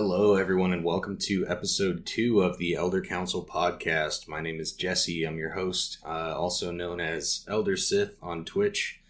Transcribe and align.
Hello, 0.00 0.36
everyone, 0.36 0.72
and 0.72 0.84
welcome 0.84 1.16
to 1.16 1.44
episode 1.48 2.06
two 2.06 2.40
of 2.40 2.56
the 2.58 2.76
Elder 2.76 3.02
Council 3.02 3.44
podcast. 3.44 4.28
My 4.28 4.40
name 4.40 4.60
is 4.60 4.70
Jesse. 4.70 5.24
I'm 5.24 5.38
your 5.38 5.54
host, 5.54 5.98
uh, 6.06 6.36
also 6.38 6.70
known 6.70 7.00
as 7.00 7.44
Elder 7.48 7.76
Sith 7.76 8.16
on 8.22 8.44
Twitch. 8.44 9.00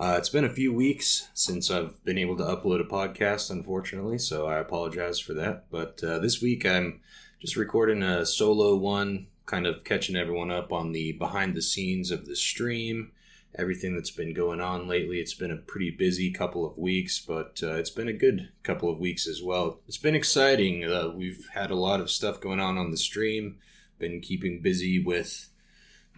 Uh, 0.00 0.16
it's 0.18 0.28
been 0.28 0.44
a 0.44 0.52
few 0.52 0.72
weeks 0.72 1.28
since 1.32 1.70
I've 1.70 2.04
been 2.04 2.18
able 2.18 2.36
to 2.38 2.42
upload 2.42 2.80
a 2.80 2.84
podcast, 2.84 3.52
unfortunately, 3.52 4.18
so 4.18 4.48
I 4.48 4.58
apologize 4.58 5.20
for 5.20 5.32
that. 5.34 5.70
But 5.70 6.02
uh, 6.02 6.18
this 6.18 6.42
week 6.42 6.66
I'm 6.66 7.02
just 7.38 7.54
recording 7.54 8.02
a 8.02 8.26
solo 8.26 8.74
one, 8.74 9.28
kind 9.46 9.64
of 9.64 9.84
catching 9.84 10.16
everyone 10.16 10.50
up 10.50 10.72
on 10.72 10.90
the 10.90 11.12
behind 11.12 11.54
the 11.54 11.62
scenes 11.62 12.10
of 12.10 12.26
the 12.26 12.34
stream 12.34 13.12
everything 13.54 13.94
that's 13.94 14.10
been 14.10 14.34
going 14.34 14.60
on 14.60 14.86
lately. 14.86 15.18
It's 15.18 15.34
been 15.34 15.50
a 15.50 15.56
pretty 15.56 15.90
busy 15.90 16.30
couple 16.30 16.66
of 16.66 16.76
weeks, 16.76 17.20
but 17.20 17.60
uh, 17.62 17.74
it's 17.74 17.90
been 17.90 18.08
a 18.08 18.12
good 18.12 18.50
couple 18.62 18.90
of 18.90 18.98
weeks 18.98 19.26
as 19.26 19.42
well. 19.42 19.80
It's 19.86 19.96
been 19.96 20.14
exciting. 20.14 20.84
Uh, 20.84 21.12
we've 21.14 21.48
had 21.54 21.70
a 21.70 21.76
lot 21.76 22.00
of 22.00 22.10
stuff 22.10 22.40
going 22.40 22.60
on 22.60 22.76
on 22.76 22.90
the 22.90 22.96
stream. 22.96 23.58
Been 23.98 24.20
keeping 24.20 24.60
busy 24.60 25.02
with 25.02 25.48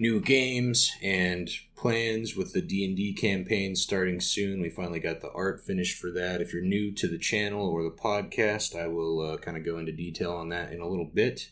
new 0.01 0.21
games 0.21 0.93
and 1.03 1.51
plans 1.77 2.37
with 2.37 2.53
the 2.53 2.61
D&D 2.61 3.15
campaign 3.15 3.77
starting 3.77 4.21
soon. 4.21 4.61
We 4.61 4.71
finally 4.71 5.01
got 5.01 5.21
the 5.21 5.31
art 5.33 5.61
finished 5.65 5.99
for 5.99 6.11
that. 6.13 6.41
If 6.41 6.53
you're 6.53 6.63
new 6.63 6.93
to 6.93 7.09
the 7.09 7.19
channel 7.19 7.69
or 7.69 7.83
the 7.83 7.91
podcast, 7.91 8.79
I 8.79 8.89
will 8.89 9.21
uh, 9.21 9.37
kind 9.39 9.57
of 9.57 9.65
go 9.65 9.79
into 9.79 9.93
detail 9.93 10.33
on 10.33 10.49
that 10.49 10.73
in 10.73 10.81
a 10.81 10.89
little 10.89 11.05
bit. 11.05 11.51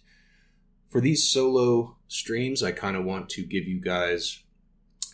For 0.89 1.01
these 1.01 1.29
solo 1.29 1.97
streams, 2.09 2.63
I 2.63 2.73
kind 2.73 2.97
of 2.97 3.05
want 3.05 3.29
to 3.31 3.43
give 3.43 3.67
you 3.67 3.81
guys 3.81 4.43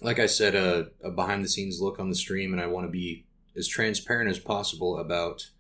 like 0.03 0.19
I 0.19 0.27
said, 0.27 0.55
a, 0.55 0.89
a 1.03 1.11
behind 1.11 1.45
the 1.45 1.49
scenes 1.49 1.81
look 1.81 1.99
on 1.99 2.09
the 2.09 2.15
stream, 2.15 2.53
and 2.53 2.61
I 2.61 2.67
want 2.67 2.87
to 2.87 2.91
be 2.91 3.27
as 3.57 3.69
transparent 3.69 4.31
as 4.31 4.39
possible 4.39 4.99
about 4.99 5.51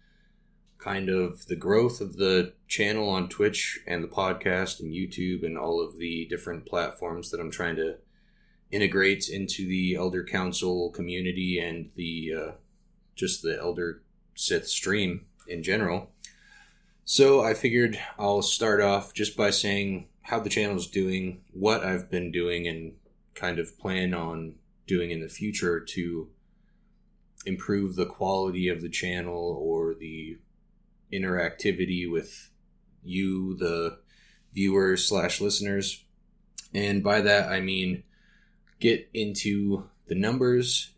kind 0.78 1.08
of 1.08 1.46
the 1.46 1.56
growth 1.56 2.00
of 2.00 2.16
the 2.16 2.54
channel 2.66 3.08
on 3.08 3.28
Twitch 3.28 3.78
and 3.86 4.02
the 4.02 4.08
podcast 4.08 4.80
and 4.80 4.92
YouTube 4.92 5.44
and 5.44 5.56
all 5.56 5.80
of 5.80 5.98
the 5.98 6.26
different 6.28 6.66
platforms 6.66 7.30
that 7.30 7.40
I'm 7.40 7.52
trying 7.52 7.76
to 7.76 7.98
integrate 8.72 9.28
into 9.28 9.66
the 9.66 9.94
Elder 9.94 10.24
Council 10.24 10.90
community 10.90 11.60
and 11.60 11.90
the 11.94 12.32
uh, 12.36 12.52
just 13.14 13.42
the 13.42 13.58
Elder 13.60 14.02
Sith 14.34 14.66
stream 14.66 15.26
in 15.46 15.62
general. 15.62 16.10
So 17.04 17.44
I 17.44 17.54
figured 17.54 18.00
I'll 18.18 18.42
start 18.42 18.80
off 18.80 19.14
just 19.14 19.36
by 19.36 19.50
saying 19.50 20.08
how 20.22 20.40
the 20.40 20.50
channel 20.50 20.76
is 20.76 20.86
doing, 20.86 21.42
what 21.52 21.84
I've 21.84 22.10
been 22.10 22.32
doing, 22.32 22.66
and 22.66 22.94
kind 23.34 23.58
of 23.58 23.78
plan 23.78 24.14
on 24.14 24.54
doing 24.86 25.10
in 25.10 25.20
the 25.20 25.28
future 25.28 25.80
to 25.80 26.28
improve 27.46 27.96
the 27.96 28.06
quality 28.06 28.68
of 28.68 28.82
the 28.82 28.88
channel 28.88 29.58
or 29.60 29.94
the 29.94 30.38
interactivity 31.12 32.10
with 32.10 32.50
you, 33.02 33.56
the 33.56 33.98
viewers 34.54 35.06
slash 35.06 35.40
listeners. 35.40 36.04
And 36.74 37.02
by 37.02 37.20
that, 37.20 37.50
I 37.50 37.60
mean 37.60 38.04
get 38.80 39.08
into 39.14 39.88
the 40.06 40.14
numbers, 40.14 40.92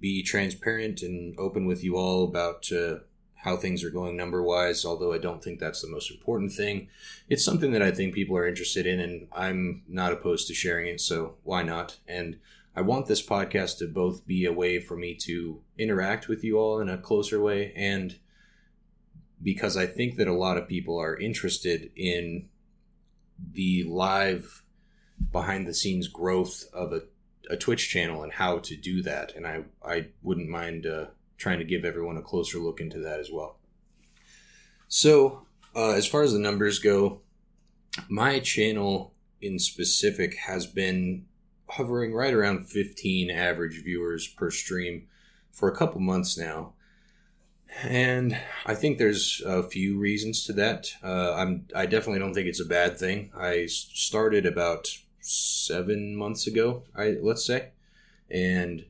be 0.00 0.22
transparent 0.22 1.02
and 1.02 1.38
open 1.38 1.66
with 1.66 1.82
you 1.82 1.96
all 1.96 2.24
about 2.24 2.70
uh, 2.72 2.96
how 3.42 3.56
things 3.56 3.82
are 3.82 3.90
going 3.90 4.16
number 4.16 4.42
wise, 4.42 4.84
although 4.84 5.12
I 5.12 5.18
don't 5.18 5.42
think 5.42 5.60
that's 5.60 5.80
the 5.80 5.88
most 5.88 6.10
important 6.10 6.52
thing. 6.52 6.88
It's 7.28 7.44
something 7.44 7.72
that 7.72 7.82
I 7.82 7.90
think 7.90 8.14
people 8.14 8.36
are 8.36 8.46
interested 8.46 8.86
in, 8.86 9.00
and 9.00 9.28
I'm 9.32 9.82
not 9.88 10.12
opposed 10.12 10.46
to 10.48 10.54
sharing 10.54 10.86
it, 10.88 11.00
so 11.00 11.36
why 11.42 11.62
not? 11.62 11.98
And 12.06 12.38
I 12.76 12.82
want 12.82 13.06
this 13.06 13.26
podcast 13.26 13.78
to 13.78 13.86
both 13.86 14.26
be 14.26 14.44
a 14.44 14.52
way 14.52 14.78
for 14.78 14.96
me 14.96 15.14
to 15.22 15.62
interact 15.78 16.28
with 16.28 16.44
you 16.44 16.58
all 16.58 16.80
in 16.80 16.88
a 16.88 16.98
closer 16.98 17.40
way, 17.40 17.72
and 17.74 18.18
because 19.42 19.76
I 19.76 19.86
think 19.86 20.16
that 20.16 20.28
a 20.28 20.34
lot 20.34 20.58
of 20.58 20.68
people 20.68 20.98
are 20.98 21.16
interested 21.16 21.90
in 21.96 22.50
the 23.52 23.84
live 23.84 24.62
behind 25.32 25.66
the 25.66 25.74
scenes 25.74 26.08
growth 26.08 26.64
of 26.74 26.92
a, 26.92 27.02
a 27.48 27.56
Twitch 27.56 27.88
channel 27.88 28.22
and 28.22 28.34
how 28.34 28.58
to 28.58 28.76
do 28.76 29.02
that. 29.02 29.34
And 29.34 29.46
I, 29.46 29.64
I 29.82 30.08
wouldn't 30.22 30.48
mind 30.48 30.86
uh, 30.86 31.06
trying 31.40 31.58
to 31.58 31.64
give 31.64 31.84
everyone 31.84 32.18
a 32.18 32.22
closer 32.22 32.58
look 32.58 32.80
into 32.80 33.00
that 33.00 33.18
as 33.18 33.30
well. 33.32 33.56
So, 34.88 35.46
uh, 35.74 35.92
as 35.92 36.06
far 36.06 36.22
as 36.22 36.32
the 36.32 36.38
numbers 36.38 36.78
go, 36.78 37.22
my 38.08 38.38
channel 38.40 39.14
in 39.40 39.58
specific 39.58 40.36
has 40.36 40.66
been 40.66 41.24
hovering 41.70 42.12
right 42.12 42.34
around 42.34 42.68
15 42.68 43.30
average 43.30 43.82
viewers 43.82 44.26
per 44.26 44.50
stream 44.50 45.06
for 45.50 45.68
a 45.68 45.76
couple 45.76 46.00
months 46.00 46.36
now. 46.36 46.74
And 47.84 48.38
I 48.66 48.74
think 48.74 48.98
there's 48.98 49.40
a 49.46 49.62
few 49.62 49.98
reasons 49.98 50.44
to 50.46 50.52
that. 50.54 50.92
Uh, 51.02 51.34
I'm 51.34 51.66
I 51.74 51.86
definitely 51.86 52.18
don't 52.18 52.34
think 52.34 52.48
it's 52.48 52.60
a 52.60 52.64
bad 52.64 52.98
thing. 52.98 53.30
I 53.34 53.66
started 53.66 54.44
about 54.44 54.88
seven 55.20 56.16
months 56.16 56.48
ago, 56.48 56.82
I 56.96 57.16
let's 57.22 57.46
say, 57.46 57.70
and 58.28 58.84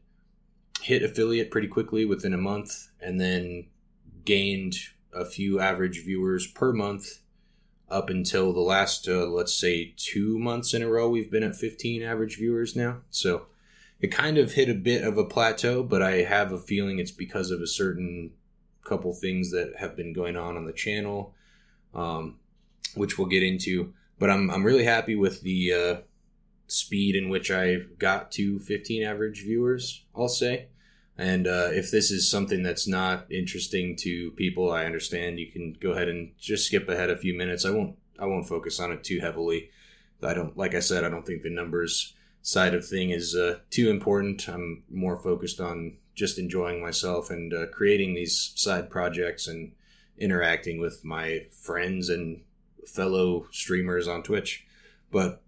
hit 0.82 1.02
affiliate 1.02 1.50
pretty 1.50 1.68
quickly 1.68 2.04
within 2.04 2.32
a 2.32 2.38
month 2.38 2.88
and 3.00 3.20
then 3.20 3.66
gained 4.24 4.74
a 5.12 5.24
few 5.24 5.60
average 5.60 6.04
viewers 6.04 6.46
per 6.46 6.72
month 6.72 7.20
up 7.88 8.08
until 8.08 8.52
the 8.52 8.60
last 8.60 9.08
uh, 9.08 9.26
let's 9.26 9.54
say 9.54 9.92
two 9.96 10.38
months 10.38 10.72
in 10.72 10.82
a 10.82 10.88
row 10.88 11.08
we've 11.08 11.30
been 11.30 11.42
at 11.42 11.56
15 11.56 12.02
average 12.02 12.36
viewers 12.36 12.76
now. 12.76 12.98
So 13.10 13.46
it 14.00 14.08
kind 14.08 14.38
of 14.38 14.52
hit 14.52 14.68
a 14.68 14.74
bit 14.74 15.04
of 15.04 15.18
a 15.18 15.24
plateau 15.24 15.82
but 15.82 16.00
i 16.02 16.22
have 16.22 16.52
a 16.52 16.58
feeling 16.58 16.98
it's 16.98 17.10
because 17.10 17.50
of 17.50 17.60
a 17.60 17.66
certain 17.66 18.32
couple 18.82 19.12
things 19.12 19.50
that 19.50 19.74
have 19.78 19.94
been 19.94 20.12
going 20.12 20.36
on 20.36 20.56
on 20.56 20.64
the 20.64 20.72
channel 20.72 21.34
um, 21.94 22.38
which 22.94 23.18
we'll 23.18 23.28
get 23.28 23.42
into. 23.42 23.92
But 24.18 24.30
i'm, 24.30 24.50
I'm 24.50 24.64
really 24.64 24.84
happy 24.84 25.16
with 25.16 25.42
the 25.42 25.72
uh, 25.72 26.00
speed 26.70 27.16
in 27.16 27.28
which 27.28 27.50
I 27.50 27.78
got 27.98 28.30
to 28.32 28.58
15 28.58 29.02
average 29.02 29.42
viewers, 29.42 30.04
I'll 30.14 30.28
say. 30.28 30.68
And 31.16 31.46
uh, 31.46 31.68
if 31.72 31.90
this 31.90 32.10
is 32.10 32.30
something 32.30 32.62
that's 32.62 32.88
not 32.88 33.30
interesting 33.30 33.94
to 33.96 34.30
people, 34.32 34.72
I 34.72 34.86
understand. 34.86 35.38
You 35.38 35.50
can 35.50 35.76
go 35.78 35.90
ahead 35.90 36.08
and 36.08 36.32
just 36.38 36.66
skip 36.66 36.88
ahead 36.88 37.10
a 37.10 37.16
few 37.16 37.36
minutes. 37.36 37.66
I 37.66 37.70
won't. 37.70 37.96
I 38.18 38.26
won't 38.26 38.48
focus 38.48 38.80
on 38.80 38.92
it 38.92 39.04
too 39.04 39.20
heavily. 39.20 39.70
I 40.22 40.32
don't. 40.32 40.56
Like 40.56 40.74
I 40.74 40.80
said, 40.80 41.04
I 41.04 41.10
don't 41.10 41.26
think 41.26 41.42
the 41.42 41.50
numbers 41.50 42.14
side 42.42 42.74
of 42.74 42.86
thing 42.86 43.10
is 43.10 43.34
uh, 43.34 43.58
too 43.68 43.90
important. 43.90 44.48
I'm 44.48 44.82
more 44.90 45.18
focused 45.18 45.60
on 45.60 45.98
just 46.14 46.38
enjoying 46.38 46.80
myself 46.80 47.30
and 47.30 47.52
uh, 47.52 47.66
creating 47.66 48.14
these 48.14 48.52
side 48.56 48.90
projects 48.90 49.46
and 49.46 49.72
interacting 50.16 50.80
with 50.80 51.04
my 51.04 51.46
friends 51.50 52.08
and 52.08 52.42
fellow 52.86 53.46
streamers 53.50 54.08
on 54.08 54.22
Twitch. 54.22 54.66
But 55.10 55.42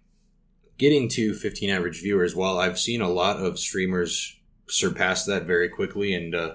getting 0.78 1.08
to 1.10 1.34
15 1.34 1.70
average 1.70 2.00
viewers, 2.00 2.34
while 2.34 2.58
I've 2.58 2.78
seen 2.78 3.00
a 3.00 3.08
lot 3.08 3.38
of 3.38 3.58
streamers 3.58 4.38
surpass 4.66 5.24
that 5.26 5.44
very 5.44 5.68
quickly 5.68 6.14
and 6.14 6.34
uh, 6.34 6.54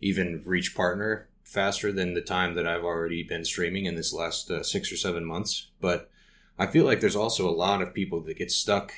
even 0.00 0.42
reach 0.44 0.74
partner 0.74 1.28
faster 1.44 1.92
than 1.92 2.14
the 2.14 2.22
time 2.22 2.54
that 2.54 2.66
I've 2.66 2.84
already 2.84 3.22
been 3.22 3.44
streaming 3.44 3.84
in 3.84 3.94
this 3.94 4.12
last 4.12 4.50
uh, 4.50 4.62
six 4.62 4.90
or 4.90 4.96
seven 4.96 5.24
months. 5.24 5.68
But 5.80 6.10
I 6.58 6.66
feel 6.66 6.84
like 6.84 7.00
there's 7.00 7.16
also 7.16 7.48
a 7.48 7.52
lot 7.52 7.82
of 7.82 7.94
people 7.94 8.20
that 8.22 8.38
get 8.38 8.50
stuck 8.50 8.92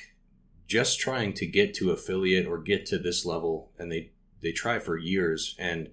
just 0.67 0.99
trying 0.99 1.33
to 1.33 1.45
get 1.45 1.73
to 1.75 1.91
affiliate 1.91 2.47
or 2.47 2.57
get 2.57 2.85
to 2.87 2.97
this 2.97 3.25
level 3.25 3.71
and 3.77 3.91
they 3.91 4.11
they 4.41 4.51
try 4.51 4.79
for 4.79 4.97
years 4.97 5.55
and 5.59 5.89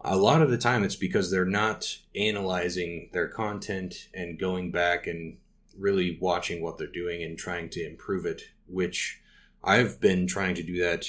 a 0.00 0.16
lot 0.16 0.42
of 0.42 0.50
the 0.50 0.58
time 0.58 0.84
it's 0.84 0.96
because 0.96 1.30
they're 1.30 1.44
not 1.44 1.98
analyzing 2.14 3.08
their 3.12 3.28
content 3.28 4.08
and 4.14 4.38
going 4.38 4.70
back 4.70 5.06
and 5.06 5.38
really 5.78 6.18
watching 6.20 6.62
what 6.62 6.78
they're 6.78 6.86
doing 6.86 7.22
and 7.22 7.38
trying 7.38 7.68
to 7.70 7.86
improve 7.86 8.26
it, 8.26 8.42
which 8.66 9.20
I've 9.62 10.00
been 10.00 10.26
trying 10.26 10.54
to 10.56 10.62
do 10.62 10.78
that 10.78 11.06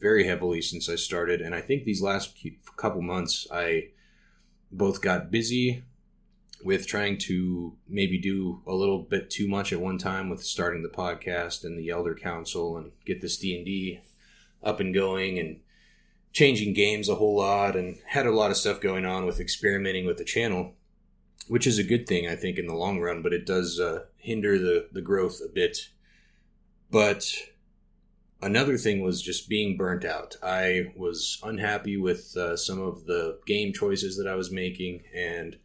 very 0.00 0.26
heavily 0.26 0.62
since 0.62 0.88
I 0.88 0.96
started. 0.96 1.40
And 1.40 1.54
I 1.54 1.60
think 1.60 1.84
these 1.84 2.02
last 2.02 2.38
couple 2.76 3.02
months, 3.02 3.46
I 3.52 3.88
both 4.70 5.00
got 5.00 5.30
busy 5.30 5.82
with 6.62 6.86
trying 6.86 7.18
to 7.18 7.76
maybe 7.88 8.18
do 8.18 8.62
a 8.66 8.74
little 8.74 8.98
bit 8.98 9.30
too 9.30 9.48
much 9.48 9.72
at 9.72 9.80
one 9.80 9.98
time 9.98 10.28
with 10.28 10.42
starting 10.42 10.82
the 10.82 10.88
podcast 10.88 11.64
and 11.64 11.78
the 11.78 11.90
Elder 11.90 12.14
Council 12.14 12.76
and 12.76 12.92
get 13.04 13.20
this 13.20 13.36
D 13.36 13.56
and 13.56 13.64
D 13.64 14.00
up 14.62 14.80
and 14.80 14.92
going 14.92 15.38
and 15.38 15.60
changing 16.32 16.74
games 16.74 17.08
a 17.08 17.14
whole 17.14 17.36
lot 17.36 17.76
and 17.76 17.98
had 18.06 18.26
a 18.26 18.30
lot 18.30 18.50
of 18.50 18.56
stuff 18.56 18.80
going 18.80 19.04
on 19.04 19.24
with 19.24 19.40
experimenting 19.40 20.04
with 20.04 20.18
the 20.18 20.24
channel 20.24 20.74
which 21.48 21.66
is 21.66 21.78
a 21.78 21.84
good 21.84 22.06
thing, 22.06 22.28
I 22.28 22.36
think, 22.36 22.58
in 22.58 22.66
the 22.66 22.74
long 22.74 23.00
run, 23.00 23.22
but 23.22 23.32
it 23.32 23.46
does 23.46 23.80
uh, 23.80 24.04
hinder 24.16 24.58
the, 24.58 24.88
the 24.92 25.02
growth 25.02 25.40
a 25.44 25.48
bit. 25.48 25.88
But 26.90 27.32
another 28.40 28.76
thing 28.76 29.02
was 29.02 29.22
just 29.22 29.48
being 29.48 29.76
burnt 29.76 30.04
out. 30.04 30.36
I 30.42 30.92
was 30.96 31.38
unhappy 31.42 31.96
with 31.96 32.36
uh, 32.36 32.56
some 32.56 32.80
of 32.80 33.06
the 33.06 33.40
game 33.46 33.72
choices 33.72 34.16
that 34.16 34.28
I 34.28 34.34
was 34.34 34.50
making, 34.50 35.02
and 35.14 35.58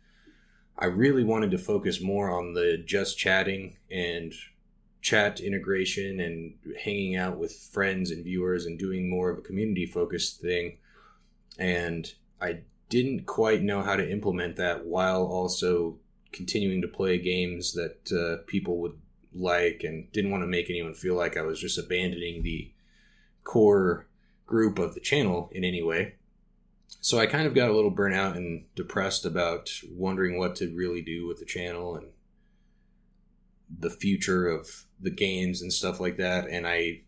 I 0.78 0.86
really 0.86 1.24
wanted 1.24 1.52
to 1.52 1.58
focus 1.58 2.02
more 2.02 2.32
on 2.32 2.54
the 2.54 2.78
just 2.84 3.18
chatting 3.18 3.78
and 3.92 4.34
chat 5.02 5.40
integration 5.40 6.20
and 6.20 6.56
hanging 6.84 7.16
out 7.16 7.38
with 7.38 7.54
friends 7.54 8.10
and 8.10 8.24
viewers 8.24 8.66
and 8.66 8.80
doing 8.80 9.10
more 9.10 9.30
of 9.30 9.38
a 9.38 9.42
community 9.42 9.86
focused 9.86 10.42
thing. 10.42 10.78
And 11.60 12.12
I 12.42 12.62
didn't 12.90 13.26
quite 13.26 13.64
know 13.64 13.82
how 13.82 13.96
to 13.96 14.12
implement 14.12 14.56
that 14.58 14.86
while 14.86 15.24
also 15.24 15.98
continuing 16.32 16.82
to 16.82 16.88
play 16.88 17.18
games 17.18 17.74
that 17.74 18.12
uh, 18.12 18.44
people 18.48 18.80
would 18.80 19.00
like 19.34 19.84
and 19.84 20.12
didn't 20.12 20.32
want 20.32 20.44
to 20.44 20.48
make 20.48 20.70
anyone 20.70 20.94
feel 20.94 21.16
like 21.16 21.38
I 21.38 21.42
was 21.42 21.60
just 21.60 21.78
abandoning 21.78 22.44
the 22.44 22.72
core 23.44 24.08
group 24.46 24.80
of 24.80 24.94
the 24.94 25.00
channel 25.00 25.50
in 25.54 25.64
any 25.64 25.82
way. 25.82 26.16
So 27.00 27.20
I 27.20 27.26
kind 27.26 27.48
of 27.48 27.56
got 27.56 27.70
a 27.70 27.74
little 27.74 27.92
burnout 27.92 28.36
and 28.36 28.66
depressed 28.76 29.26
about 29.26 29.70
wondering 29.92 30.38
what 30.38 30.56
to 30.58 30.74
really 30.74 31.02
do 31.02 31.28
with 31.28 31.40
the 31.40 31.46
channel 31.46 31.96
and 31.96 32.08
the 33.80 33.90
future 33.90 34.48
of 34.48 34.86
the 35.00 35.10
games 35.10 35.62
and 35.62 35.74
stuff 35.74 36.00
like 36.00 36.18
that. 36.18 36.48
And 36.48 36.68
I, 36.68 37.02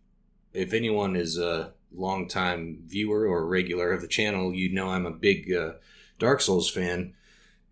if 0.54 0.74
anyone 0.74 1.16
is 1.16 1.38
a 1.38 1.74
longtime 1.96 2.84
viewer 2.86 3.26
or 3.26 3.46
regular 3.46 3.92
of 3.92 4.02
the 4.02 4.08
channel, 4.08 4.54
you 4.54 4.74
know 4.74 4.90
I'm 4.90 5.06
a 5.06 5.12
big 5.12 5.52
uh, 5.54 5.74
Dark 6.20 6.42
Souls 6.42 6.70
fan. 6.70 7.14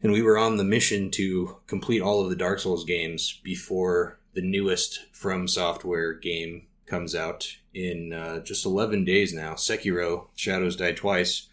And 0.02 0.12
we 0.12 0.22
were 0.22 0.38
on 0.38 0.58
the 0.58 0.66
mission 0.66 1.12
to 1.12 1.60
complete 1.66 2.02
all 2.02 2.22
of 2.22 2.30
the 2.30 2.36
Dark 2.36 2.60
Souls 2.60 2.84
games 2.84 3.40
before 3.44 4.20
the 4.34 4.42
newest 4.42 5.06
From 5.14 5.48
Software 5.48 6.14
game 6.14 6.68
comes 6.86 7.16
out 7.16 7.58
in 7.74 8.14
uh, 8.14 8.40
just 8.40 8.66
11 8.66 9.06
days 9.06 9.34
now. 9.34 9.54
Sekiro, 9.54 10.28
Shadows 10.36 10.76
Die 10.76 10.92
Twice. 10.92 11.48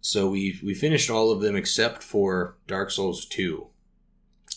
So 0.00 0.28
we 0.28 0.58
we 0.62 0.74
finished 0.74 1.10
all 1.10 1.30
of 1.30 1.40
them 1.40 1.56
except 1.56 2.02
for 2.02 2.56
Dark 2.66 2.90
Souls 2.90 3.24
2 3.26 3.66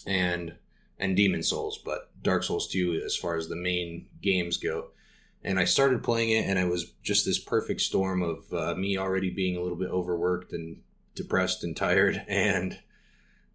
and 0.05 0.55
and 0.99 1.15
Demon 1.15 1.43
Souls, 1.43 1.79
but 1.83 2.11
Dark 2.21 2.43
Souls 2.43 2.67
2 2.67 3.01
as 3.03 3.15
far 3.15 3.35
as 3.35 3.49
the 3.49 3.55
main 3.55 4.07
games 4.21 4.57
go. 4.57 4.89
And 5.43 5.59
I 5.59 5.65
started 5.65 6.03
playing 6.03 6.29
it 6.29 6.45
and 6.45 6.59
it 6.59 6.69
was 6.69 6.91
just 7.03 7.25
this 7.25 7.39
perfect 7.39 7.81
storm 7.81 8.21
of 8.21 8.53
uh, 8.53 8.75
me 8.75 8.97
already 8.97 9.29
being 9.29 9.57
a 9.57 9.61
little 9.61 9.77
bit 9.77 9.89
overworked 9.89 10.53
and 10.53 10.77
depressed 11.15 11.63
and 11.63 11.75
tired 11.75 12.23
and 12.27 12.79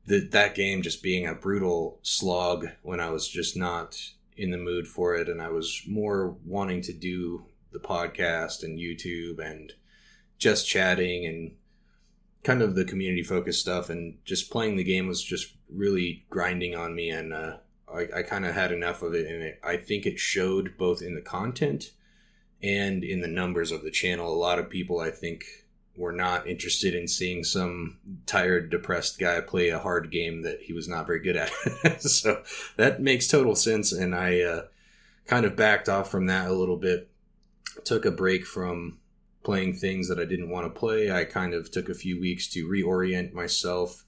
the, 0.07 0.21
that 0.21 0.55
game 0.55 0.83
just 0.83 1.03
being 1.03 1.27
a 1.27 1.35
brutal 1.35 1.99
slog 2.03 2.67
when 2.83 3.01
I 3.01 3.11
was 3.11 3.29
just 3.29 3.57
not 3.57 3.99
in 4.37 4.51
the 4.51 4.59
mood 4.59 4.87
for 4.87 5.15
it 5.17 5.29
and 5.29 5.41
I 5.41 5.49
was 5.49 5.83
more 5.87 6.37
wanting 6.45 6.83
to 6.83 6.93
do 6.93 7.47
the 7.73 7.79
podcast 7.79 8.63
and 8.63 8.79
YouTube 8.79 9.39
and 9.39 9.73
just 10.39 10.69
chatting 10.69 11.25
and 11.27 11.53
kind 12.43 12.63
of 12.63 12.75
the 12.75 12.85
community 12.85 13.23
focused 13.23 13.61
stuff 13.61 13.91
and 13.91 14.19
just 14.25 14.51
playing 14.51 14.77
the 14.77 14.85
game 14.85 15.07
was 15.07 15.23
just 15.23 15.55
really 15.69 16.25
grinding 16.31 16.77
on 16.77 16.95
me 16.95 17.11
and 17.11 17.33
uh, 17.33 17.57
I, 17.93 18.19
I 18.19 18.23
kind 18.23 18.45
of 18.45 18.55
had 18.55 18.73
enough 18.73 19.03
of 19.03 19.15
it 19.15 19.27
and 19.27 19.43
it, 19.43 19.61
I 19.63 19.77
think 19.77 20.07
it 20.07 20.19
showed 20.19 20.77
both 20.77 21.03
in 21.03 21.15
the 21.15 21.21
content 21.21 21.93
and 22.63 23.05
in 23.05 23.21
the 23.21 23.29
numbers 23.29 23.71
of 23.71 23.83
the 23.83 23.91
channel. 23.91 24.33
A 24.33 24.35
lot 24.35 24.59
of 24.59 24.71
people 24.71 25.01
I 25.01 25.11
think 25.11 25.45
were 25.97 26.13
not 26.13 26.47
interested 26.47 26.95
in 26.95 27.09
seeing 27.09 27.43
some 27.43 27.99
tired, 28.27 28.71
depressed 28.71 29.19
guy 29.19 29.41
play 29.41 29.71
a 29.71 29.79
hard 29.79 30.11
game 30.11 30.43
that 30.43 30.63
he 30.63 30.73
was 30.73 30.89
not 30.89 31.07
very 31.07 31.21
good 31.21 31.37
at. 31.37 31.51
so 32.03 32.43
that 32.77 33.01
makes 33.01 33.29
total 33.29 33.55
sense. 33.55 33.93
And 33.93 34.15
I 34.15 34.41
uh, 34.41 34.63
kind 35.27 35.47
of 35.47 35.57
backed 35.57 35.89
off 35.89 36.11
from 36.11 36.27
that 36.27 36.49
a 36.49 36.55
little 36.55 36.77
bit. 36.77 37.11
Took 37.85 38.05
a 38.05 38.11
break 38.11 38.47
from 38.47 38.99
playing 39.43 39.75
things 39.75 40.09
that 40.09 40.19
I 40.19 40.25
didn't 40.25 40.51
want 40.51 40.67
to 40.67 40.79
play. 40.79 41.11
I 41.11 41.25
kind 41.25 41.55
of 41.55 41.71
took 41.71 41.89
a 41.89 41.95
few 41.95 42.21
weeks 42.21 42.49
to 42.49 42.67
reorient 42.67 43.33
myself. 43.33 44.05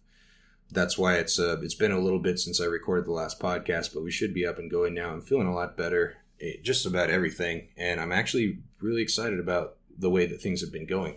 That's 0.70 0.98
why 0.98 1.14
it's 1.14 1.38
uh, 1.38 1.58
it's 1.62 1.74
been 1.74 1.92
a 1.92 2.00
little 2.00 2.18
bit 2.18 2.38
since 2.38 2.60
I 2.60 2.66
recorded 2.66 3.06
the 3.06 3.12
last 3.12 3.40
podcast, 3.40 3.94
but 3.94 4.02
we 4.02 4.10
should 4.10 4.34
be 4.34 4.46
up 4.46 4.58
and 4.58 4.70
going 4.70 4.94
now. 4.94 5.10
I'm 5.10 5.22
feeling 5.22 5.46
a 5.46 5.54
lot 5.54 5.76
better, 5.76 6.16
eh, 6.40 6.56
just 6.62 6.84
about 6.84 7.10
everything, 7.10 7.68
and 7.76 8.00
I'm 8.00 8.12
actually 8.12 8.58
really 8.80 9.02
excited 9.02 9.40
about 9.40 9.76
the 9.96 10.10
way 10.10 10.26
that 10.26 10.40
things 10.40 10.60
have 10.60 10.72
been 10.72 10.86
going. 10.86 11.16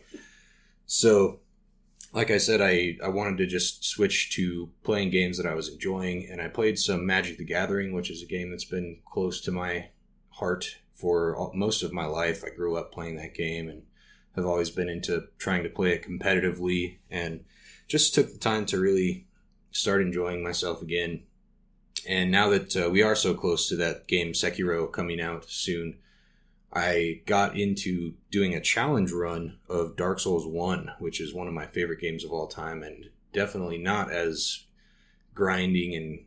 So, 0.85 1.39
like 2.13 2.31
I 2.31 2.37
said, 2.37 2.61
I, 2.61 2.97
I 3.03 3.09
wanted 3.09 3.37
to 3.37 3.45
just 3.45 3.83
switch 3.83 4.33
to 4.35 4.69
playing 4.83 5.09
games 5.09 5.37
that 5.37 5.45
I 5.45 5.53
was 5.53 5.69
enjoying, 5.69 6.27
and 6.29 6.41
I 6.41 6.47
played 6.47 6.79
some 6.79 7.05
Magic 7.05 7.37
the 7.37 7.45
Gathering, 7.45 7.93
which 7.93 8.09
is 8.09 8.23
a 8.23 8.27
game 8.27 8.51
that's 8.51 8.65
been 8.65 8.99
close 9.05 9.41
to 9.41 9.51
my 9.51 9.89
heart 10.29 10.77
for 10.93 11.35
all, 11.35 11.51
most 11.53 11.83
of 11.83 11.93
my 11.93 12.05
life. 12.05 12.43
I 12.45 12.55
grew 12.55 12.77
up 12.77 12.93
playing 12.93 13.17
that 13.17 13.35
game 13.35 13.69
and 13.69 13.83
have 14.35 14.45
always 14.45 14.69
been 14.69 14.87
into 14.87 15.27
trying 15.37 15.63
to 15.63 15.69
play 15.69 15.91
it 15.91 16.07
competitively, 16.07 16.99
and 17.09 17.43
just 17.87 18.15
took 18.15 18.31
the 18.31 18.39
time 18.39 18.65
to 18.67 18.79
really 18.79 19.27
start 19.71 20.01
enjoying 20.01 20.43
myself 20.43 20.81
again. 20.81 21.23
And 22.07 22.31
now 22.31 22.49
that 22.49 22.75
uh, 22.75 22.89
we 22.89 23.01
are 23.03 23.15
so 23.15 23.33
close 23.33 23.69
to 23.69 23.75
that 23.77 24.07
game 24.07 24.33
Sekiro 24.33 24.91
coming 24.91 25.21
out 25.21 25.45
soon, 25.49 25.97
I 26.73 27.21
got 27.25 27.57
into 27.57 28.13
doing 28.31 28.53
a 28.55 28.61
challenge 28.61 29.11
run 29.11 29.57
of 29.69 29.95
Dark 29.95 30.19
Souls 30.19 30.47
1, 30.47 30.93
which 30.99 31.19
is 31.19 31.33
one 31.33 31.47
of 31.47 31.53
my 31.53 31.65
favorite 31.65 31.99
games 31.99 32.23
of 32.23 32.31
all 32.31 32.47
time 32.47 32.81
and 32.81 33.09
definitely 33.33 33.77
not 33.77 34.11
as 34.11 34.65
grinding 35.33 35.95
and 35.95 36.25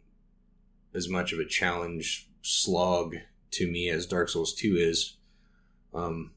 as 0.94 1.08
much 1.08 1.32
of 1.32 1.38
a 1.38 1.46
challenge 1.46 2.29
slog 2.43 3.17
to 3.52 3.70
me 3.70 3.88
as 3.88 4.06
Dark 4.06 4.29
Souls 4.29 4.55
2 4.55 4.76
is. 4.76 5.17
Um, 5.94 6.32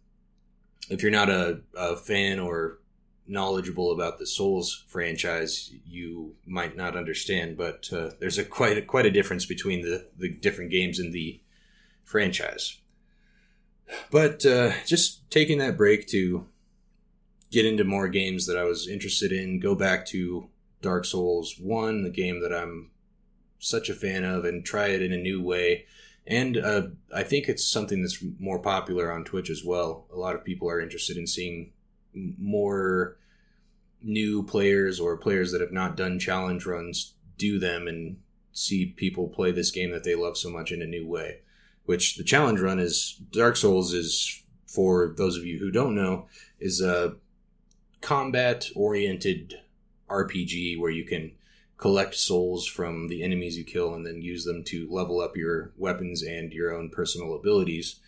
if 0.90 1.02
you're 1.02 1.12
not 1.12 1.30
a, 1.30 1.62
a 1.76 1.98
fan 1.98 2.40
or 2.40 2.80
knowledgeable 3.28 3.92
about 3.92 4.20
the 4.20 4.26
Souls 4.26 4.84
franchise, 4.88 5.74
you 5.86 6.36
might 6.46 6.76
not 6.76 6.96
understand, 6.96 7.58
but 7.58 7.92
uh, 7.92 8.12
there's 8.20 8.38
a 8.38 8.44
quite 8.44 8.78
a, 8.78 8.82
quite 8.82 9.06
a 9.06 9.12
difference 9.12 9.46
between 9.46 9.82
the, 9.82 10.08
the 10.18 10.30
different 10.30 10.72
games 10.72 11.00
in 11.00 11.12
the 11.12 11.42
franchise. 12.04 12.78
But 14.12 14.46
uh, 14.46 14.72
just 14.86 15.30
taking 15.30 15.58
that 15.60 15.78
break 15.78 16.08
to 16.08 16.46
get 17.52 17.66
into 17.66 17.84
more 17.84 18.08
games 18.08 18.46
that 18.48 18.58
I 18.58 18.64
was 18.64 18.88
interested 18.88 19.32
in, 19.32 19.60
go 19.60 19.76
back 19.76 20.06
to 20.08 20.50
Dark 20.82 21.06
Souls 21.06 21.56
1, 21.60 22.04
the 22.04 22.10
game 22.10 22.42
that 22.42 22.54
I'm 22.54 22.92
such 23.60 23.90
a 23.90 23.96
fan 23.96 24.24
of, 24.24 24.46
and 24.46 24.66
try 24.66 24.88
it 24.88 25.02
in 25.02 25.12
a 25.12 25.18
new 25.18 25.42
way. 25.42 25.86
And 26.26 26.58
uh, 26.58 26.88
I 27.16 27.24
think 27.24 27.48
it's 27.48 27.66
something 27.66 28.02
that's 28.02 28.24
more 28.40 28.60
popular 28.60 29.12
on 29.12 29.24
Twitch 29.24 29.50
as 29.50 29.64
well. 29.64 30.08
A 30.14 30.18
lot 30.18 30.36
of 30.36 30.44
people 30.44 30.70
are 30.70 30.82
interested 30.82 31.16
in 31.16 31.26
seeing 31.26 31.72
more 32.38 33.18
new 34.02 34.44
players 34.44 35.00
or 35.00 35.18
players 35.18 35.52
that 35.52 35.62
have 35.62 35.72
not 35.72 35.98
done 35.98 36.20
challenge 36.20 36.66
runs 36.66 37.14
do 37.38 37.60
them 37.60 37.88
and 37.88 38.18
see 38.52 38.86
people 38.86 39.28
play 39.28 39.52
this 39.52 39.72
game 39.72 39.92
that 39.92 40.04
they 40.04 40.16
love 40.16 40.38
so 40.38 40.50
much 40.50 40.72
in 40.72 40.82
a 40.82 40.88
new 40.88 41.08
way 41.08 41.40
which 41.86 42.16
the 42.18 42.24
challenge 42.24 42.60
run 42.60 42.80
is 42.80 43.20
Dark 43.32 43.56
Souls 43.56 43.94
is 43.94 44.44
for 44.66 45.14
those 45.18 45.38
of 45.38 45.46
you 45.46 45.58
who 45.58 45.72
don't 45.72 45.96
know 45.96 46.28
is 46.60 46.82
a 46.82 47.16
combat 48.02 48.68
oriented 48.76 49.56
RPG 50.10 50.80
where 50.80 50.92
you 50.92 51.06
can 51.06 51.32
collect 51.78 52.16
souls 52.16 52.66
from 52.66 53.08
the 53.08 53.24
enemies 53.24 53.58
you 53.58 53.64
kill 53.64 53.94
and 53.94 54.06
then 54.06 54.22
use 54.22 54.46
them 54.46 54.64
to 54.64 54.88
level 54.90 55.22
up 55.22 55.38
your 55.38 55.72
weapons 55.78 56.24
and 56.24 56.52
your 56.52 56.74
own 56.74 56.90
personal 56.90 57.36
abilities. 57.36 58.00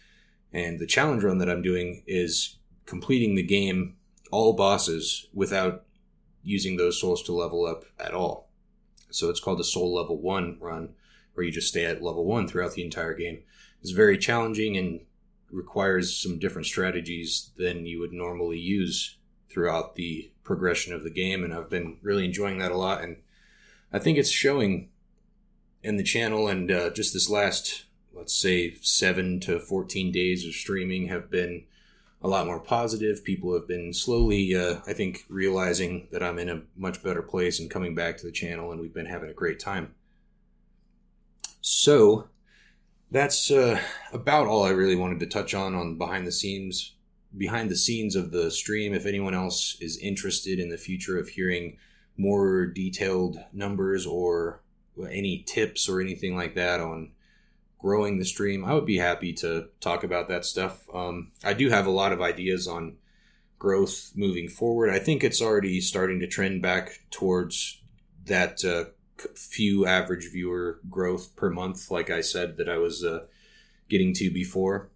And 0.52 0.80
the 0.80 0.88
challenge 0.88 1.24
run 1.24 1.38
that 1.38 1.50
I'm 1.50 1.62
doing 1.62 2.04
is 2.08 2.58
completing 2.86 3.36
the 3.36 3.44
game 3.44 3.96
all 4.32 4.54
bosses 4.54 5.28
without 5.34 5.86
using 6.44 6.78
those 6.78 7.00
souls 7.00 7.24
to 7.24 7.34
level 7.34 7.66
up 7.66 7.84
at 8.00 8.14
all. 8.14 8.50
So 9.12 9.30
it's 9.30 9.40
called 9.40 9.60
the 9.60 9.64
soul 9.64 9.94
level 9.94 10.20
1 10.22 10.58
run 10.60 10.94
where 11.34 11.46
you 11.46 11.52
just 11.52 11.70
stay 11.70 11.86
at 11.86 12.02
level 12.02 12.26
1 12.26 12.48
throughout 12.48 12.74
the 12.74 12.84
entire 12.84 13.14
game 13.14 13.44
It's 13.82 13.92
very 13.92 14.18
challenging 14.18 14.78
and 14.78 15.02
requires 15.52 16.16
some 16.16 16.38
different 16.38 16.68
strategies 16.68 17.52
than 17.58 17.86
you 17.86 18.00
would 18.00 18.14
normally 18.14 18.60
use 18.60 19.18
throughout 19.50 19.96
the 19.96 20.32
progression 20.44 20.94
of 20.94 21.04
the 21.04 21.10
game. 21.10 21.44
And 21.44 21.54
I've 21.54 21.70
been 21.70 21.98
really 22.02 22.26
enjoying 22.26 22.60
that 22.60 22.72
a 22.72 22.78
lot. 22.78 23.04
And 23.04 23.18
I 23.92 24.00
think 24.00 24.18
it's 24.18 24.30
showing 24.30 24.90
in 25.82 25.98
the 25.98 26.04
channel. 26.04 26.48
And 26.48 26.72
uh, 26.72 26.92
just 26.92 27.14
this 27.14 27.30
last, 27.30 27.86
let's 28.14 28.36
say, 28.36 28.76
seven 28.82 29.40
to 29.42 29.60
14 29.60 30.12
days 30.12 30.46
of 30.46 30.54
streaming 30.54 31.08
have 31.08 31.32
been 31.32 31.66
a 32.22 32.28
lot 32.28 32.46
more 32.46 32.60
positive. 32.60 33.24
People 33.24 33.54
have 33.54 33.68
been 33.68 33.94
slowly, 33.94 34.56
uh, 34.56 34.78
I 34.88 34.94
think, 34.94 35.26
realizing 35.30 36.08
that 36.12 36.24
I'm 36.24 36.40
in 36.40 36.50
a 36.50 36.64
much 36.76 37.02
better 37.02 37.22
place 37.22 37.60
and 37.60 37.70
coming 37.70 37.96
back 37.96 38.18
to 38.18 38.26
the 38.26 38.32
channel, 38.32 38.72
and 38.72 38.82
we've 38.82 38.94
been 38.94 39.06
having 39.06 39.30
a 39.30 39.34
great 39.34 39.60
time. 39.60 39.96
So, 41.62 42.30
that's 43.12 43.50
uh, 43.50 43.80
about 44.14 44.48
all 44.48 44.64
I 44.64 44.70
really 44.70 44.96
wanted 44.96 45.20
to 45.22 45.26
touch 45.26 45.54
on 45.54 45.74
on 45.74 45.98
behind 45.98 46.28
the 46.28 46.32
scenes 46.32 46.94
behind 47.36 47.70
the 47.70 47.76
scenes 47.76 48.16
of 48.16 48.32
the 48.32 48.50
stream. 48.50 48.94
If 48.94 49.06
anyone 49.06 49.36
else 49.36 49.78
is 49.80 49.98
interested 49.98 50.60
in 50.60 50.70
the 50.70 50.78
future 50.78 51.18
of 51.18 51.30
hearing 51.30 51.78
more 52.18 52.66
detailed 52.66 53.38
numbers 53.54 54.06
or 54.06 54.62
any 55.10 55.44
tips 55.48 55.88
or 55.88 56.02
anything 56.02 56.36
like 56.36 56.56
that 56.56 56.80
on 56.80 57.12
growing 57.80 58.20
the 58.20 58.26
stream, 58.26 58.64
I 58.66 58.74
would 58.74 58.86
be 58.86 58.98
happy 58.98 59.34
to 59.34 59.70
talk 59.80 60.04
about 60.04 60.28
that 60.28 60.46
stuff. 60.46 60.84
Um, 60.94 61.32
I 61.44 61.54
do 61.54 61.70
have 61.70 61.88
a 61.88 61.92
lot 61.92 62.12
of 62.12 62.22
ideas 62.22 62.68
on 62.68 62.98
growth 63.58 64.12
moving 64.16 64.48
forward. 64.48 64.90
I 64.90 65.00
think 65.00 65.24
it's 65.24 65.42
already 65.42 65.82
starting 65.82 66.20
to 66.20 66.28
trend 66.28 66.62
back 66.62 67.02
towards 67.10 67.82
that 68.26 68.64
uh, 68.64 68.92
few 69.36 69.86
average 69.86 70.32
viewer 70.32 70.80
growth 70.90 71.36
per 71.36 71.50
month, 71.50 71.90
like 71.90 72.10
I 72.10 72.22
said 72.22 72.58
that 72.58 72.70
I 72.70 72.78
was 72.78 73.04
uh, 73.04 73.26
getting 73.90 74.14
to 74.16 74.32
before, 74.32 74.90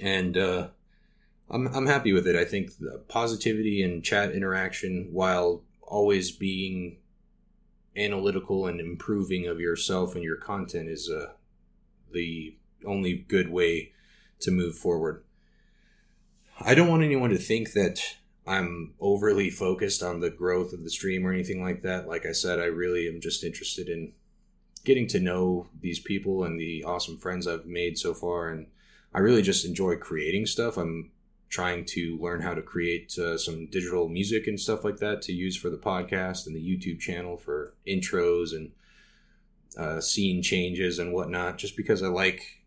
and 0.00 0.36
uh, 0.36 0.68
I'm 1.50 1.66
I'm 1.68 1.86
happy 1.86 2.12
with 2.12 2.26
it. 2.26 2.36
I 2.36 2.44
think 2.44 2.70
positivity 3.08 3.82
and 3.82 4.04
chat 4.04 4.32
interaction, 4.32 5.08
while 5.12 5.62
always 5.82 6.30
being 6.30 6.98
analytical 7.96 8.66
and 8.66 8.80
improving 8.80 9.46
of 9.46 9.60
yourself 9.60 10.14
and 10.14 10.24
your 10.24 10.36
content 10.36 10.88
is 10.88 11.08
uh, 11.10 11.32
the 12.14 12.56
only 12.86 13.14
good 13.28 13.50
way 13.50 13.92
to 14.40 14.50
move 14.50 14.76
forward. 14.76 15.24
I 16.60 16.74
don't 16.74 16.88
want 16.88 17.02
anyone 17.02 17.30
to 17.30 17.38
think 17.38 17.72
that 17.72 18.00
I'm 18.46 18.94
overly 19.00 19.50
focused 19.50 20.02
on 20.02 20.20
the 20.20 20.30
growth 20.30 20.72
of 20.72 20.84
the 20.84 20.90
stream 20.90 21.26
or 21.26 21.32
anything 21.32 21.62
like 21.62 21.82
that. 21.82 22.06
Like 22.06 22.26
I 22.26 22.32
said, 22.32 22.58
I 22.58 22.64
really 22.64 23.08
am 23.08 23.20
just 23.20 23.42
interested 23.42 23.88
in 23.88 24.12
getting 24.84 25.06
to 25.08 25.20
know 25.20 25.68
these 25.80 25.98
people 25.98 26.44
and 26.44 26.60
the 26.60 26.84
awesome 26.84 27.16
friends 27.16 27.46
I've 27.46 27.66
made 27.66 27.98
so 27.98 28.12
far. 28.12 28.50
And 28.50 28.66
I 29.14 29.20
really 29.20 29.42
just 29.42 29.64
enjoy 29.64 29.96
creating 29.96 30.46
stuff. 30.46 30.76
I'm 30.76 31.10
trying 31.48 31.84
to 31.86 32.18
learn 32.20 32.42
how 32.42 32.52
to 32.52 32.62
create 32.62 33.16
uh, 33.18 33.38
some 33.38 33.66
digital 33.66 34.08
music 34.08 34.46
and 34.46 34.60
stuff 34.60 34.84
like 34.84 34.98
that 34.98 35.22
to 35.22 35.32
use 35.32 35.56
for 35.56 35.70
the 35.70 35.78
podcast 35.78 36.46
and 36.46 36.54
the 36.54 36.60
YouTube 36.60 37.00
channel 37.00 37.36
for 37.36 37.74
intros 37.86 38.52
and 38.52 38.72
uh, 39.78 40.00
scene 40.00 40.42
changes 40.42 40.98
and 40.98 41.12
whatnot, 41.12 41.58
just 41.58 41.76
because 41.76 42.02
I 42.02 42.08
like 42.08 42.64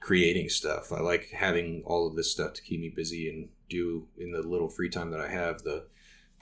creating 0.00 0.48
stuff. 0.48 0.92
I 0.92 1.00
like 1.00 1.30
having 1.30 1.82
all 1.86 2.06
of 2.06 2.16
this 2.16 2.30
stuff 2.30 2.54
to 2.54 2.62
keep 2.62 2.80
me 2.80 2.92
busy 2.94 3.28
and 3.28 3.48
do 3.68 4.06
in 4.18 4.32
the 4.32 4.42
little 4.42 4.68
free 4.68 4.88
time 4.88 5.10
that 5.10 5.20
I 5.20 5.28
have 5.28 5.62
the 5.62 5.86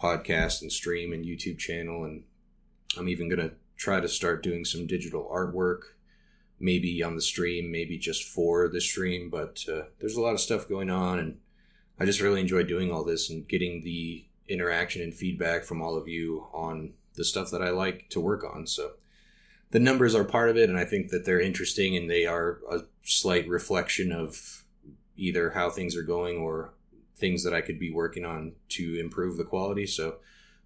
podcast 0.01 0.61
and 0.63 0.71
stream 0.71 1.13
and 1.13 1.25
YouTube 1.25 1.59
channel. 1.59 2.05
And 2.05 2.25
I'm 2.99 3.09
even 3.09 3.29
going 3.29 3.49
to 3.49 3.55
try 3.77 4.01
to 4.01 4.09
start 4.09 4.43
doing 4.43 4.65
some 4.65 4.87
digital 4.87 5.29
artwork 5.33 5.81
maybe 6.61 7.03
on 7.03 7.15
the 7.15 7.23
stream, 7.23 7.71
maybe 7.71 7.99
just 7.99 8.25
for 8.25 8.69
the 8.69 8.81
stream. 8.81 9.29
But 9.31 9.65
uh, 9.69 9.83
there's 10.01 10.17
a 10.17 10.21
lot 10.21 10.35
of 10.35 10.41
stuff 10.41 10.69
going 10.69 10.91
on, 10.91 11.19
and 11.19 11.39
I 11.99 12.05
just 12.05 12.21
really 12.21 12.41
enjoy 12.41 12.65
doing 12.65 12.91
all 12.91 13.05
this 13.05 13.31
and 13.31 13.47
getting 13.49 13.83
the 13.83 14.27
interaction 14.49 15.03
and 15.03 15.15
feedback 15.15 15.65
from 15.65 15.81
all 15.83 15.97
of 15.97 16.09
you 16.09 16.47
on 16.53 16.95
the 17.15 17.25
stuff 17.25 17.51
that 17.51 17.63
I 17.63 17.71
like 17.71 18.09
to 18.11 18.21
work 18.21 18.45
on. 18.45 18.67
So 18.67 18.93
the 19.75 19.81
numbers 19.81 20.15
are 20.15 20.23
part 20.23 20.51
of 20.51 20.57
it, 20.57 20.71
and 20.71 20.79
I 20.79 20.85
think 20.85 21.09
that 21.09 21.25
they're 21.25 21.41
interesting 21.41 21.97
and 21.97 22.09
they 22.09 22.27
are 22.27 22.61
a 22.71 22.83
slight 23.03 23.49
reflection 23.49 24.13
of 24.13 24.63
either 25.17 25.51
how 25.51 25.69
things 25.69 25.97
are 25.97 26.05
going 26.05 26.37
or 26.37 26.75
things 27.17 27.43
that 27.43 27.53
I 27.53 27.61
could 27.61 27.81
be 27.81 27.91
working 27.91 28.25
on 28.25 28.53
to 28.69 29.01
improve 29.01 29.37
the 29.37 29.43
quality. 29.43 29.85
So 29.85 30.19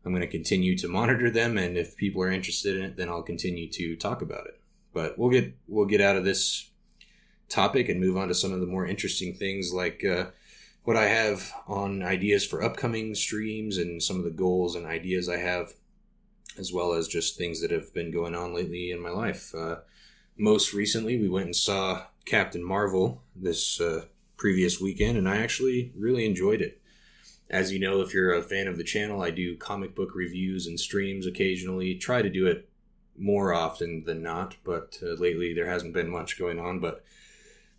I'm 0.05 0.13
going 0.13 0.21
to 0.21 0.27
continue 0.27 0.77
to 0.77 0.89
monitor 0.89 1.31
them, 1.31 1.57
and 1.57 1.79
if 1.79 1.97
people 1.97 2.21
are 2.21 2.31
interested 2.31 2.77
in 2.77 2.83
it, 2.83 2.97
then 2.99 3.09
I'll 3.09 3.23
continue 3.23 3.71
to 3.71 3.97
talk 3.97 4.21
about 4.21 4.47
it. 4.47 4.61
But 4.93 5.19
we'll 5.19 5.31
get 5.31 5.57
we'll 5.67 5.87
get 5.87 6.03
out 6.03 6.17
of 6.17 6.27
this 6.27 6.69
topic 7.49 7.89
and 7.89 7.99
move 8.01 8.19
on 8.19 8.29
to 8.29 8.35
some 8.35 8.53
of 8.53 8.61
the 8.61 8.67
more 8.67 8.87
interesting 8.87 9.33
things 9.33 9.73
like 9.73 10.05
uh, 10.05 10.27
what 10.85 10.99
I 10.99 11.05
have 11.05 11.51
on 11.67 12.03
ideas 12.03 12.45
for 12.45 12.63
upcoming 12.63 13.15
streams 13.15 13.79
and 13.79 14.03
some 14.03 14.19
of 14.19 14.25
the 14.25 14.31
goals 14.31 14.75
and 14.75 14.85
ideas 14.85 15.31
I 15.31 15.39
have, 15.39 15.73
as 16.59 16.73
well 16.73 16.93
as 16.93 17.09
just 17.09 17.37
things 17.37 17.61
that 17.61 17.71
have 17.71 17.93
been 17.95 18.11
going 18.11 18.35
on 18.35 18.55
lately 18.55 18.91
in 18.91 19.01
my 19.01 19.11
life. 19.11 19.55
Uh, 19.55 19.77
most 20.37 20.73
recently, 20.73 21.19
we 21.19 21.29
went 21.29 21.47
and 21.47 21.57
saw 21.57 22.07
Captain 22.25 22.63
Marvel 22.63 23.23
this 23.35 23.81
uh, 23.81 24.05
previous 24.37 24.81
weekend, 24.81 25.19
and 25.19 25.29
I 25.29 25.39
actually 25.39 25.93
really 25.97 26.25
enjoyed 26.25 26.61
it. 26.61 26.81
As 27.51 27.73
you 27.73 27.79
know, 27.79 28.03
if 28.03 28.13
you're 28.13 28.35
a 28.35 28.43
fan 28.43 28.69
of 28.69 28.77
the 28.77 28.85
channel, 28.85 29.23
I 29.23 29.31
do 29.31 29.57
comic 29.57 29.95
book 29.95 30.15
reviews 30.15 30.67
and 30.67 30.79
streams 30.79 31.27
occasionally. 31.27 31.95
Try 31.95 32.23
to 32.23 32.29
do 32.29 32.47
it 32.47 32.69
more 33.17 33.53
often 33.53 34.05
than 34.05 34.23
not, 34.23 34.57
but 34.65 34.99
uh, 35.03 35.15
lately 35.15 35.55
there 35.55 35.67
hasn't 35.67 35.95
been 35.95 36.11
much 36.11 36.39
going 36.39 36.59
on. 36.59 36.79
But 36.79 37.05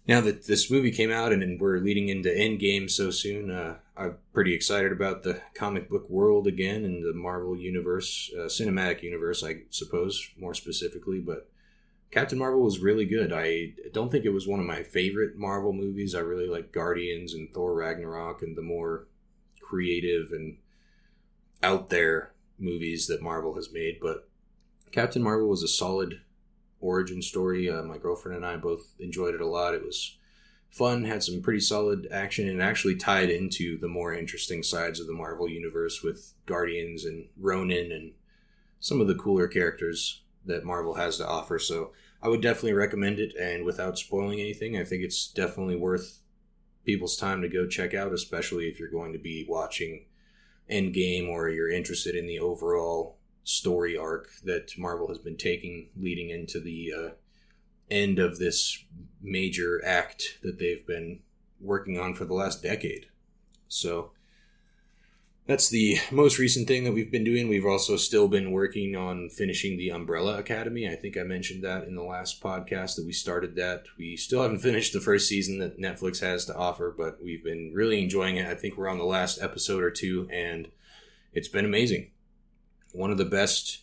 now 0.07 0.21
that 0.21 0.47
this 0.47 0.71
movie 0.71 0.91
came 0.91 1.11
out 1.11 1.31
and, 1.31 1.59
we're 1.59 1.77
leading 1.77 2.09
into 2.09 2.29
Endgame 2.29 2.89
so 2.89 3.11
soon, 3.11 3.51
uh, 3.51 3.77
I'm 3.99 4.15
pretty 4.31 4.53
excited 4.53 4.93
about 4.93 5.23
the 5.23 5.41
comic 5.53 5.89
book 5.89 6.09
world 6.09 6.47
again 6.47 6.85
and 6.85 7.03
the 7.03 7.13
Marvel 7.13 7.57
universe, 7.57 8.31
uh, 8.33 8.43
cinematic 8.43 9.03
universe, 9.03 9.43
I 9.43 9.63
suppose, 9.71 10.29
more 10.37 10.53
specifically. 10.53 11.19
But 11.19 11.49
Captain 12.09 12.39
Marvel 12.39 12.61
was 12.61 12.79
really 12.79 13.05
good. 13.05 13.33
I 13.33 13.73
don't 13.91 14.09
think 14.09 14.23
it 14.23 14.29
was 14.29 14.47
one 14.47 14.61
of 14.61 14.65
my 14.65 14.83
favorite 14.83 15.37
Marvel 15.37 15.73
movies. 15.73 16.15
I 16.15 16.19
really 16.19 16.47
like 16.47 16.71
Guardians 16.71 17.33
and 17.33 17.53
Thor 17.53 17.73
Ragnarok 17.73 18.41
and 18.41 18.55
the 18.55 18.61
more 18.61 19.07
creative 19.61 20.31
and 20.31 20.57
out 21.61 21.89
there 21.89 22.31
movies 22.57 23.07
that 23.07 23.21
Marvel 23.21 23.55
has 23.55 23.71
made. 23.73 23.99
But 24.01 24.29
Captain 24.93 25.21
Marvel 25.21 25.49
was 25.49 25.61
a 25.61 25.67
solid 25.67 26.21
origin 26.79 27.21
story. 27.21 27.69
Uh, 27.69 27.83
my 27.83 27.97
girlfriend 27.97 28.37
and 28.37 28.45
I 28.45 28.55
both 28.55 28.95
enjoyed 28.97 29.35
it 29.35 29.41
a 29.41 29.47
lot. 29.47 29.75
It 29.75 29.83
was 29.83 30.17
fun, 30.69 31.03
had 31.03 31.23
some 31.23 31.41
pretty 31.41 31.59
solid 31.59 32.07
action, 32.11 32.47
and 32.47 32.61
actually 32.61 32.95
tied 32.95 33.29
into 33.29 33.77
the 33.79 33.87
more 33.87 34.13
interesting 34.13 34.63
sides 34.63 34.99
of 34.99 35.07
the 35.07 35.13
Marvel 35.13 35.49
universe 35.49 36.01
with 36.03 36.33
Guardians 36.45 37.05
and 37.05 37.27
Ronan 37.37 37.91
and 37.91 38.13
some 38.79 39.01
of 39.01 39.07
the 39.07 39.15
cooler 39.15 39.47
characters 39.47 40.21
that 40.45 40.63
Marvel 40.63 40.93
has 40.95 41.17
to 41.17 41.27
offer. 41.27 41.59
So 41.59 41.91
I 42.21 42.27
would 42.27 42.41
definitely 42.41 42.73
recommend 42.73 43.19
it. 43.19 43.35
And 43.35 43.65
without 43.65 43.97
spoiling 43.97 44.39
anything, 44.39 44.77
I 44.77 44.83
think 44.83 45.03
it's 45.03 45.27
definitely 45.27 45.75
worth 45.75 46.19
people's 46.85 47.17
time 47.17 47.41
to 47.41 47.49
go 47.49 47.67
check 47.67 47.93
out, 47.93 48.13
especially 48.13 48.67
if 48.67 48.79
you're 48.79 48.89
going 48.89 49.13
to 49.13 49.19
be 49.19 49.45
watching 49.47 50.05
Endgame 50.69 51.29
or 51.29 51.49
you're 51.49 51.71
interested 51.71 52.15
in 52.15 52.27
the 52.27 52.39
overall 52.39 53.17
story 53.43 53.97
arc 53.97 54.29
that 54.43 54.71
Marvel 54.77 55.07
has 55.07 55.17
been 55.17 55.37
taking 55.37 55.89
leading 55.97 56.29
into 56.29 56.59
the 56.59 56.93
uh, 56.95 57.09
end 57.89 58.19
of 58.19 58.39
this 58.39 58.83
major 59.21 59.83
act 59.85 60.39
that 60.43 60.59
they've 60.59 60.85
been 60.85 61.19
working 61.59 61.99
on 61.99 62.13
for 62.13 62.25
the 62.25 62.33
last 62.33 62.63
decade. 62.63 63.07
So 63.67 64.11
that's 65.45 65.69
the 65.69 65.97
most 66.11 66.37
recent 66.37 66.67
thing 66.67 66.83
that 66.83 66.93
we've 66.93 67.11
been 67.11 67.23
doing. 67.23 67.49
We've 67.49 67.65
also 67.65 67.97
still 67.97 68.27
been 68.27 68.51
working 68.51 68.95
on 68.95 69.29
finishing 69.29 69.77
the 69.77 69.89
Umbrella 69.89 70.37
Academy. 70.37 70.87
I 70.87 70.95
think 70.95 71.17
I 71.17 71.23
mentioned 71.23 71.63
that 71.63 71.85
in 71.85 71.95
the 71.95 72.03
last 72.03 72.41
podcast 72.41 72.95
that 72.95 73.05
we 73.05 73.13
started 73.13 73.55
that. 73.55 73.85
We 73.97 74.15
still 74.15 74.43
haven't 74.43 74.59
finished 74.59 74.93
the 74.93 74.99
first 74.99 75.27
season 75.27 75.57
that 75.59 75.79
Netflix 75.79 76.19
has 76.21 76.45
to 76.45 76.55
offer, 76.55 76.93
but 76.95 77.17
we've 77.23 77.43
been 77.43 77.71
really 77.73 78.01
enjoying 78.01 78.37
it. 78.37 78.47
I 78.47 78.53
think 78.53 78.77
we're 78.77 78.89
on 78.89 78.99
the 78.99 79.05
last 79.05 79.41
episode 79.41 79.83
or 79.83 79.91
two, 79.91 80.29
and 80.31 80.69
it's 81.33 81.47
been 81.47 81.65
amazing 81.65 82.11
one 82.91 83.11
of 83.11 83.17
the 83.17 83.25
best 83.25 83.79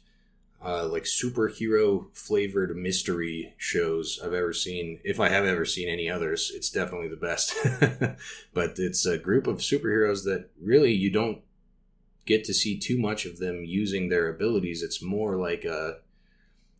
uh, 0.64 0.86
like 0.86 1.04
superhero 1.04 2.06
flavored 2.14 2.76
mystery 2.76 3.54
shows 3.56 4.18
I've 4.22 4.32
ever 4.32 4.52
seen. 4.52 5.00
If 5.04 5.20
I 5.20 5.28
have 5.28 5.44
ever 5.44 5.64
seen 5.64 5.88
any 5.88 6.10
others, 6.10 6.50
it's 6.54 6.70
definitely 6.70 7.08
the 7.08 7.16
best. 7.16 7.54
but 8.54 8.78
it's 8.78 9.06
a 9.06 9.18
group 9.18 9.46
of 9.46 9.58
superheroes 9.58 10.24
that 10.24 10.50
really 10.60 10.92
you 10.92 11.10
don't 11.10 11.42
get 12.24 12.44
to 12.44 12.54
see 12.54 12.78
too 12.78 12.98
much 12.98 13.24
of 13.24 13.38
them 13.38 13.64
using 13.64 14.08
their 14.08 14.28
abilities. 14.28 14.82
It's 14.82 15.02
more 15.02 15.36
like 15.36 15.64
a 15.64 15.98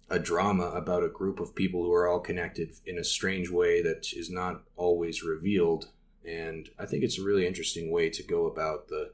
a 0.09 0.18
drama 0.21 0.66
about 0.66 1.02
a 1.02 1.09
group 1.09 1.40
of 1.40 1.54
people 1.54 1.83
who 1.83 1.92
are 1.92 2.06
all 2.06 2.21
connected 2.21 2.71
in 2.87 2.97
a 2.97 3.02
strange 3.02 3.50
way 3.50 3.83
that 3.83 4.12
is 4.12 4.30
not 4.30 4.62
always 4.76 5.25
revealed. 5.25 5.88
And 6.25 6.68
I 6.78 6.87
think 6.87 7.02
it's 7.02 7.18
a 7.18 7.25
really 7.25 7.45
interesting 7.45 7.90
way 7.90 8.11
to 8.11 8.23
go 8.23 8.47
about 8.47 8.88
the 8.88 9.12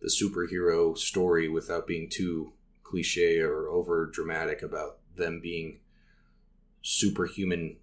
the 0.00 0.08
superhero 0.08 0.96
story 0.96 1.48
without 1.48 1.86
being 1.86 2.08
too 2.08 2.52
cliche 2.88 3.40
or 3.40 3.68
over 3.68 4.06
dramatic 4.06 4.62
about 4.62 4.98
them 5.16 5.40
being 5.40 5.80
superhuman 6.82 7.76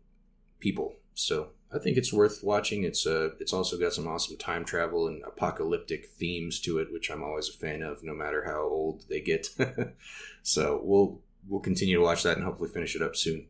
people. 0.60 0.95
So 1.13 1.50
I 1.74 1.79
think 1.79 1.98
it's 1.98 2.13
worth 2.13 2.43
watching. 2.43 2.83
It's 2.83 3.05
uh, 3.05 3.31
it's 3.39 3.53
also 3.53 3.77
got 3.77 3.93
some 3.93 4.07
awesome 4.07 4.38
time 4.38 4.65
travel 4.65 5.07
and 5.07 5.24
apocalyptic 5.24 6.05
themes 6.05 6.60
to 6.62 6.79
it, 6.79 6.91
which 6.91 7.10
I'm 7.10 7.24
always 7.24 7.50
a 7.50 7.53
fan 7.53 7.81
of, 7.81 8.03
no 8.03 8.13
matter 8.13 8.43
how 8.45 8.62
old 8.62 9.05
they 9.10 9.19
get. 9.19 9.48
so 10.43 10.81
we'll 10.83 11.22
we'll 11.48 11.62
continue 11.62 11.98
to 11.98 12.03
watch 12.03 12.24
that 12.24 12.38
and 12.38 12.45
hopefully 12.45 12.69
finish 12.69 12.95
it 12.95 13.01
up 13.01 13.15
soon. 13.15 13.48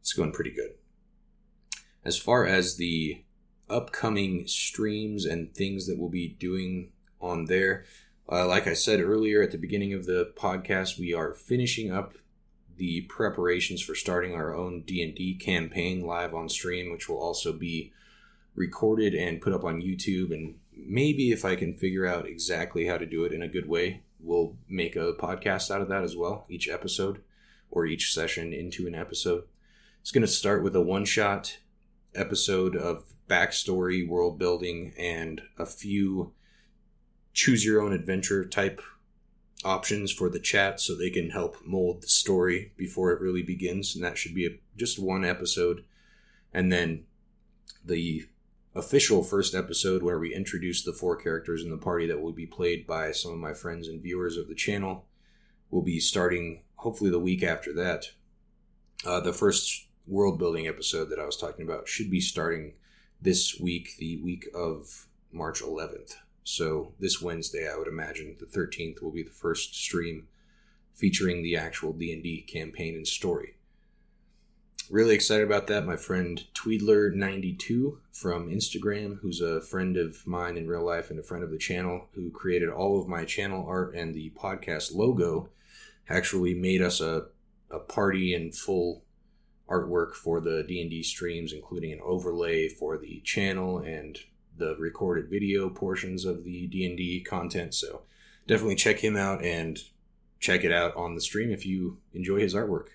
It's 0.00 0.12
going 0.12 0.32
pretty 0.32 0.52
good. 0.52 0.72
As 2.04 2.18
far 2.18 2.46
as 2.46 2.76
the 2.76 3.22
upcoming 3.68 4.46
streams 4.46 5.24
and 5.24 5.54
things 5.54 5.86
that 5.86 5.98
we'll 5.98 6.10
be 6.10 6.28
doing 6.28 6.92
on 7.20 7.46
there. 7.46 7.84
Uh, 8.30 8.46
like 8.46 8.68
I 8.68 8.74
said 8.74 9.00
earlier 9.00 9.42
at 9.42 9.50
the 9.50 9.58
beginning 9.58 9.92
of 9.92 10.06
the 10.06 10.32
podcast, 10.36 11.00
we 11.00 11.12
are 11.12 11.34
finishing 11.34 11.90
up 11.90 12.14
the 12.76 13.00
preparations 13.02 13.82
for 13.82 13.96
starting 13.96 14.34
our 14.34 14.54
own 14.54 14.82
D&D 14.82 15.34
campaign 15.34 16.02
live 16.06 16.32
on 16.32 16.48
stream, 16.48 16.92
which 16.92 17.08
will 17.08 17.18
also 17.18 17.52
be 17.52 17.92
recorded 18.54 19.14
and 19.14 19.40
put 19.40 19.52
up 19.52 19.64
on 19.64 19.82
YouTube. 19.82 20.32
And 20.32 20.54
maybe 20.72 21.32
if 21.32 21.44
I 21.44 21.56
can 21.56 21.74
figure 21.74 22.06
out 22.06 22.24
exactly 22.24 22.86
how 22.86 22.98
to 22.98 23.04
do 23.04 23.24
it 23.24 23.32
in 23.32 23.42
a 23.42 23.48
good 23.48 23.68
way, 23.68 24.02
we'll 24.20 24.56
make 24.68 24.94
a 24.94 25.12
podcast 25.12 25.68
out 25.68 25.82
of 25.82 25.88
that 25.88 26.04
as 26.04 26.16
well, 26.16 26.46
each 26.48 26.68
episode 26.68 27.22
or 27.68 27.84
each 27.84 28.14
session 28.14 28.52
into 28.52 28.86
an 28.86 28.94
episode. 28.94 29.42
It's 30.02 30.12
going 30.12 30.22
to 30.22 30.28
start 30.28 30.62
with 30.62 30.76
a 30.76 30.80
one 30.80 31.04
shot 31.04 31.58
episode 32.14 32.76
of 32.76 33.12
backstory, 33.28 34.06
world 34.06 34.38
building, 34.38 34.94
and 34.96 35.42
a 35.58 35.66
few 35.66 36.32
choose 37.32 37.64
your 37.64 37.80
own 37.80 37.92
adventure 37.92 38.44
type 38.44 38.80
options 39.64 40.10
for 40.10 40.28
the 40.28 40.40
chat 40.40 40.80
so 40.80 40.94
they 40.94 41.10
can 41.10 41.30
help 41.30 41.56
mold 41.64 42.02
the 42.02 42.08
story 42.08 42.72
before 42.76 43.12
it 43.12 43.20
really 43.20 43.42
begins 43.42 43.94
and 43.94 44.02
that 44.02 44.16
should 44.16 44.34
be 44.34 44.46
a, 44.46 44.50
just 44.76 44.98
one 44.98 45.24
episode 45.24 45.84
and 46.52 46.72
then 46.72 47.04
the 47.84 48.26
official 48.74 49.22
first 49.22 49.54
episode 49.54 50.02
where 50.02 50.18
we 50.18 50.34
introduce 50.34 50.82
the 50.82 50.92
four 50.92 51.16
characters 51.16 51.62
in 51.62 51.70
the 51.70 51.76
party 51.76 52.06
that 52.06 52.20
will 52.20 52.32
be 52.32 52.46
played 52.46 52.86
by 52.86 53.10
some 53.10 53.32
of 53.32 53.38
my 53.38 53.52
friends 53.52 53.88
and 53.88 54.02
viewers 54.02 54.36
of 54.36 54.48
the 54.48 54.54
channel 54.54 55.06
will 55.70 55.82
be 55.82 56.00
starting 56.00 56.62
hopefully 56.76 57.10
the 57.10 57.18
week 57.18 57.42
after 57.42 57.72
that. 57.72 58.06
Uh, 59.04 59.20
the 59.20 59.32
first 59.32 59.86
world 60.06 60.38
building 60.38 60.66
episode 60.66 61.06
that 61.06 61.18
I 61.18 61.26
was 61.26 61.36
talking 61.36 61.64
about 61.64 61.88
should 61.88 62.10
be 62.10 62.20
starting 62.20 62.74
this 63.20 63.58
week, 63.58 63.96
the 63.98 64.20
week 64.22 64.46
of 64.54 65.06
March 65.32 65.62
11th. 65.62 66.14
So 66.44 66.92
this 66.98 67.20
Wednesday, 67.20 67.70
I 67.70 67.76
would 67.76 67.88
imagine 67.88 68.36
the 68.38 68.46
13th 68.46 69.02
will 69.02 69.10
be 69.10 69.22
the 69.22 69.30
first 69.30 69.74
stream 69.74 70.28
featuring 70.94 71.42
the 71.42 71.56
actual 71.56 71.92
D&D 71.92 72.42
campaign 72.42 72.94
and 72.94 73.06
story. 73.06 73.54
Really 74.90 75.14
excited 75.14 75.46
about 75.46 75.68
that. 75.68 75.86
My 75.86 75.96
friend 75.96 76.42
Tweedler92 76.52 77.98
from 78.12 78.50
Instagram, 78.50 79.20
who's 79.20 79.40
a 79.40 79.60
friend 79.60 79.96
of 79.96 80.26
mine 80.26 80.56
in 80.56 80.66
real 80.66 80.84
life 80.84 81.10
and 81.10 81.20
a 81.20 81.22
friend 81.22 81.44
of 81.44 81.52
the 81.52 81.58
channel, 81.58 82.08
who 82.14 82.30
created 82.30 82.68
all 82.68 83.00
of 83.00 83.06
my 83.06 83.24
channel 83.24 83.64
art 83.68 83.94
and 83.94 84.14
the 84.14 84.30
podcast 84.30 84.92
logo, 84.92 85.48
actually 86.08 86.54
made 86.54 86.82
us 86.82 87.00
a, 87.00 87.26
a 87.70 87.78
party 87.78 88.34
and 88.34 88.52
full 88.52 89.04
artwork 89.68 90.14
for 90.14 90.40
the 90.40 90.64
D&D 90.64 91.04
streams, 91.04 91.52
including 91.52 91.92
an 91.92 92.00
overlay 92.02 92.68
for 92.68 92.98
the 92.98 93.20
channel 93.20 93.78
and 93.78 94.18
the 94.56 94.76
recorded 94.78 95.28
video 95.30 95.68
portions 95.70 96.24
of 96.24 96.44
the 96.44 96.66
D&D 96.66 97.20
content. 97.20 97.74
So 97.74 98.02
definitely 98.46 98.76
check 98.76 98.98
him 98.98 99.16
out 99.16 99.44
and 99.44 99.78
check 100.38 100.64
it 100.64 100.72
out 100.72 100.96
on 100.96 101.14
the 101.14 101.20
stream 101.20 101.50
if 101.50 101.66
you 101.66 101.98
enjoy 102.12 102.40
his 102.40 102.54
artwork. 102.54 102.88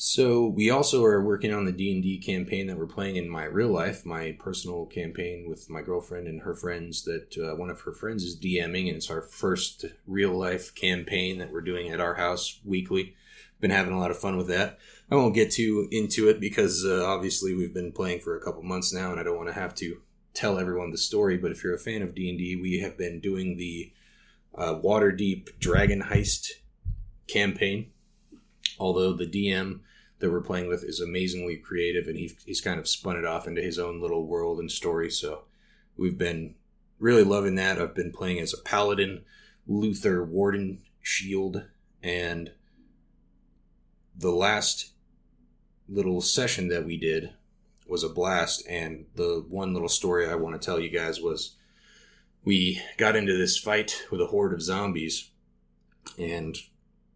So 0.00 0.46
we 0.46 0.70
also 0.70 1.04
are 1.04 1.20
working 1.20 1.52
on 1.52 1.64
the 1.64 1.72
D&D 1.72 2.18
campaign 2.18 2.68
that 2.68 2.78
we're 2.78 2.86
playing 2.86 3.16
in 3.16 3.28
my 3.28 3.46
real 3.46 3.70
life, 3.70 4.06
my 4.06 4.36
personal 4.38 4.86
campaign 4.86 5.46
with 5.48 5.68
my 5.68 5.82
girlfriend 5.82 6.28
and 6.28 6.42
her 6.42 6.54
friends 6.54 7.02
that 7.02 7.36
uh, 7.36 7.56
one 7.56 7.68
of 7.68 7.80
her 7.80 7.92
friends 7.92 8.22
is 8.22 8.38
DMing 8.38 8.86
and 8.86 8.98
it's 8.98 9.10
our 9.10 9.22
first 9.22 9.86
real 10.06 10.38
life 10.38 10.72
campaign 10.76 11.38
that 11.38 11.52
we're 11.52 11.62
doing 11.62 11.88
at 11.88 12.00
our 12.00 12.14
house 12.14 12.60
weekly. 12.64 13.16
Been 13.58 13.72
having 13.72 13.92
a 13.92 13.98
lot 13.98 14.12
of 14.12 14.18
fun 14.20 14.36
with 14.36 14.46
that. 14.46 14.78
I 15.10 15.14
won't 15.14 15.34
get 15.34 15.50
too 15.50 15.88
into 15.90 16.28
it 16.28 16.38
because 16.38 16.84
uh, 16.84 17.04
obviously 17.06 17.54
we've 17.54 17.72
been 17.72 17.92
playing 17.92 18.20
for 18.20 18.36
a 18.36 18.40
couple 18.40 18.62
months 18.62 18.92
now 18.92 19.10
and 19.10 19.18
I 19.18 19.22
don't 19.22 19.36
want 19.36 19.48
to 19.48 19.54
have 19.54 19.74
to 19.76 20.02
tell 20.34 20.58
everyone 20.58 20.90
the 20.90 20.98
story, 20.98 21.38
but 21.38 21.50
if 21.50 21.64
you're 21.64 21.74
a 21.74 21.78
fan 21.78 22.02
of 22.02 22.14
D&D, 22.14 22.56
we 22.60 22.80
have 22.80 22.98
been 22.98 23.18
doing 23.18 23.56
the 23.56 23.92
uh, 24.54 24.74
Waterdeep 24.74 25.58
Dragon 25.58 26.02
Heist 26.02 26.48
campaign. 27.26 27.90
Although 28.78 29.14
the 29.14 29.26
DM 29.26 29.80
that 30.18 30.30
we're 30.30 30.40
playing 30.40 30.68
with 30.68 30.84
is 30.84 31.00
amazingly 31.00 31.56
creative 31.56 32.06
and 32.06 32.18
he, 32.18 32.36
he's 32.44 32.60
kind 32.60 32.78
of 32.78 32.88
spun 32.88 33.16
it 33.16 33.24
off 33.24 33.46
into 33.46 33.62
his 33.62 33.78
own 33.78 34.00
little 34.00 34.26
world 34.26 34.58
and 34.58 34.70
story. 34.70 35.10
So 35.10 35.44
we've 35.96 36.18
been 36.18 36.54
really 36.98 37.24
loving 37.24 37.54
that. 37.54 37.80
I've 37.80 37.94
been 37.94 38.12
playing 38.12 38.40
as 38.40 38.52
a 38.52 38.62
paladin, 38.62 39.22
Luther 39.66 40.22
Warden 40.22 40.82
Shield, 41.00 41.64
and 42.02 42.52
the 44.16 44.30
last 44.30 44.92
little 45.88 46.20
session 46.20 46.68
that 46.68 46.84
we 46.84 46.96
did 46.96 47.32
was 47.86 48.04
a 48.04 48.08
blast. 48.08 48.66
And 48.68 49.06
the 49.14 49.44
one 49.48 49.72
little 49.72 49.88
story 49.88 50.28
I 50.28 50.34
want 50.34 50.60
to 50.60 50.64
tell 50.64 50.78
you 50.78 50.90
guys 50.90 51.20
was 51.20 51.56
we 52.44 52.80
got 52.96 53.16
into 53.16 53.36
this 53.36 53.58
fight 53.58 54.04
with 54.10 54.20
a 54.20 54.26
horde 54.26 54.52
of 54.52 54.62
zombies 54.62 55.30
and 56.18 56.56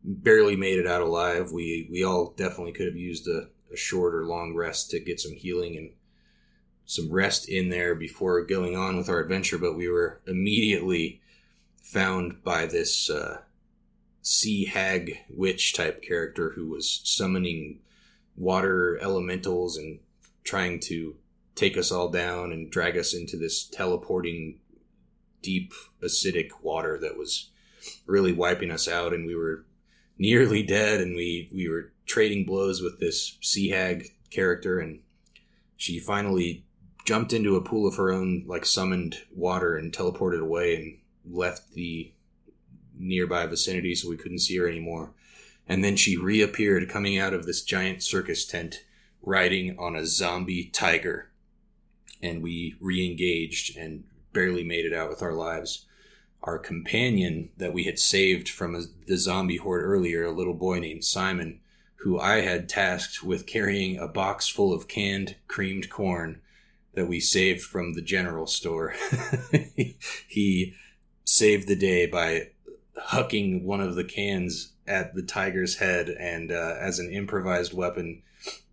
barely 0.05 0.57
made 0.57 0.79
it 0.79 0.87
out 0.87 1.03
alive. 1.03 1.53
We 1.53 1.89
we 1.91 2.05
all 2.05 2.35
definitely 2.37 2.73
could 2.73 2.87
have 2.87 2.97
used 2.97 3.29
a, 3.29 3.49
a 3.73 3.77
short 3.77 4.15
or 4.15 4.27
long 4.27 4.55
rest 4.55 4.91
to 4.91 5.01
get 5.01 5.21
some 5.21 5.33
healing 5.33 5.77
and 5.77 5.91
some 6.85 7.11
rest 7.11 7.49
in 7.49 7.69
there 7.69 7.95
before 7.95 8.45
going 8.45 8.77
on 8.77 8.97
with 8.97 9.09
our 9.09 9.21
adventure, 9.21 9.59
but 9.59 9.77
we 9.77 9.89
were 9.89 10.21
immediately 10.27 11.21
found 11.81 12.43
by 12.43 12.67
this 12.67 13.09
uh, 13.09 13.39
sea 14.21 14.67
hag 14.67 15.19
witch 15.31 15.73
type 15.75 16.03
character 16.03 16.51
who 16.51 16.69
was 16.69 17.01
summoning 17.05 17.79
water 18.37 18.99
elementals 19.03 19.77
and 19.77 20.01
trying 20.45 20.81
to 20.81 21.17
take 21.55 21.77
us 21.77 21.93
all 21.93 22.09
down 22.09 22.53
and 22.53 22.71
drag 22.71 22.97
us 22.97 23.15
into 23.15 23.37
this 23.37 23.65
teleporting 23.65 24.59
deep 25.43 25.73
acidic 26.03 26.51
water 26.63 26.99
that 26.99 27.19
was 27.19 27.51
really 28.07 28.33
wiping 28.33 28.71
us 28.71 28.89
out. 28.89 29.13
And 29.13 29.27
we 29.27 29.35
were 29.35 29.65
nearly 30.19 30.63
dead. 30.63 31.01
And 31.01 31.15
we 31.15 31.51
we 31.53 31.69
were 31.69 31.93
trading 32.07 32.45
blows 32.45 32.81
with 32.81 33.01
this 33.01 33.37
sea 33.41 33.71
hag 33.71 34.09
character. 34.31 34.79
And 34.79 35.01
she 35.77 35.99
finally 35.99 36.65
jumped 37.05 37.33
into 37.33 37.57
a 37.57 37.63
pool 37.63 37.87
of 37.87 37.97
her 37.97 38.13
own 38.13 38.45
like 38.47 38.65
summoned 38.65 39.19
water 39.35 39.77
and 39.77 39.93
teleported 39.93 40.41
away 40.41 40.77
and 40.77 40.99
left 41.37 41.73
the 41.73 42.13
nearby 42.97 43.47
vicinity 43.47 43.95
so 43.95 44.09
we 44.09 44.17
couldn't 44.17 44.39
see 44.39 44.57
her 44.57 44.69
anymore 44.69 45.13
and 45.69 45.85
then 45.85 45.97
she 45.97 46.17
reappeared 46.17 46.89
coming 46.89 47.19
out 47.19 47.35
of 47.35 47.47
this 47.47 47.63
giant 47.63 48.03
circus 48.03 48.45
tent 48.45 48.85
riding 49.23 49.77
on 49.79 49.95
a 49.95 50.07
zombie 50.07 50.71
tiger 50.73 51.31
and 52.21 52.43
we 52.43 52.77
re-engaged 52.81 53.77
and 53.77 54.05
barely 54.33 54.65
made 54.65 54.85
it 54.85 54.93
out 54.93 55.09
with 55.09 55.23
our 55.23 55.35
lives 55.35 55.87
our 56.43 56.59
companion 56.59 57.51
that 57.57 57.73
we 57.73 57.85
had 57.85 57.99
saved 57.99 58.49
from 58.49 58.75
a, 58.75 58.83
the 59.07 59.17
zombie 59.17 59.59
horde 59.59 59.85
earlier, 59.85 60.25
a 60.25 60.33
little 60.33 60.55
boy 60.55 60.81
named 60.81 61.05
Simon, 61.05 61.61
who 61.97 62.19
I 62.19 62.41
had 62.41 62.69
tasked 62.69 63.23
with 63.23 63.47
carrying 63.47 63.99
a 63.99 64.09
box 64.09 64.49
full 64.49 64.73
of 64.73 64.89
canned 64.89 65.37
creamed 65.47 65.89
corn 65.89 66.41
that 66.95 67.07
we 67.07 67.21
saved 67.21 67.63
from 67.63 67.95
the 67.95 68.03
general 68.03 68.47
store. 68.47 68.95
he 70.29 70.75
saved 71.25 71.69
the 71.69 71.77
day 71.77 72.07
by 72.07 72.49
hucking 72.99 73.63
one 73.63 73.81
of 73.81 73.95
the 73.95 74.05
cans 74.05 74.72
at 74.87 75.15
the 75.15 75.23
tiger's 75.23 75.77
head 75.77 76.09
and 76.09 76.51
uh, 76.51 76.77
as 76.79 76.99
an 76.99 77.11
improvised 77.11 77.73
weapon 77.73 78.23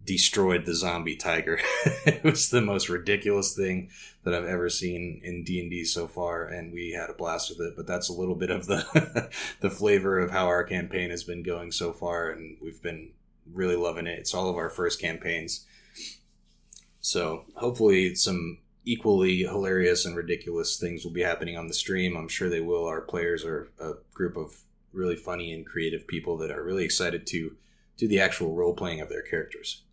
destroyed 0.05 0.65
the 0.65 0.73
zombie 0.73 1.15
tiger. 1.15 1.59
it 2.05 2.23
was 2.23 2.49
the 2.49 2.61
most 2.61 2.89
ridiculous 2.89 3.55
thing 3.55 3.89
that 4.23 4.33
I've 4.33 4.45
ever 4.45 4.69
seen 4.69 5.21
in 5.23 5.43
D 5.43 5.61
and 5.61 5.69
D 5.69 5.83
so 5.83 6.07
far, 6.07 6.45
and 6.45 6.73
we 6.73 6.91
had 6.91 7.09
a 7.09 7.13
blast 7.13 7.49
with 7.49 7.61
it. 7.61 7.75
But 7.75 7.85
that's 7.85 8.09
a 8.09 8.13
little 8.13 8.35
bit 8.35 8.49
of 8.49 8.65
the 8.65 9.29
the 9.59 9.69
flavor 9.69 10.19
of 10.19 10.31
how 10.31 10.47
our 10.47 10.63
campaign 10.63 11.11
has 11.11 11.23
been 11.23 11.43
going 11.43 11.71
so 11.71 11.93
far, 11.93 12.31
and 12.31 12.57
we've 12.61 12.81
been 12.81 13.11
really 13.53 13.75
loving 13.75 14.07
it. 14.07 14.17
It's 14.19 14.33
all 14.33 14.49
of 14.49 14.57
our 14.57 14.69
first 14.69 14.99
campaigns, 14.99 15.65
so 17.01 17.45
hopefully 17.55 18.15
some 18.15 18.57
equally 18.85 19.39
hilarious 19.39 20.05
and 20.05 20.15
ridiculous 20.15 20.77
things 20.77 21.03
will 21.03 21.11
be 21.11 21.21
happening 21.21 21.55
on 21.55 21.67
the 21.67 21.73
stream. 21.73 22.17
I'm 22.17 22.27
sure 22.27 22.49
they 22.49 22.61
will. 22.61 22.87
Our 22.87 23.01
players 23.01 23.45
are 23.45 23.69
a 23.79 23.93
group 24.13 24.37
of 24.37 24.63
really 24.93 25.15
funny 25.15 25.53
and 25.53 25.65
creative 25.65 26.07
people 26.07 26.37
that 26.37 26.51
are 26.51 26.63
really 26.63 26.85
excited 26.85 27.27
to 27.27 27.55
do 27.97 28.07
the 28.07 28.19
actual 28.19 28.55
role 28.55 28.73
playing 28.73 29.01
of 29.01 29.09
their 29.09 29.21
characters. 29.21 29.83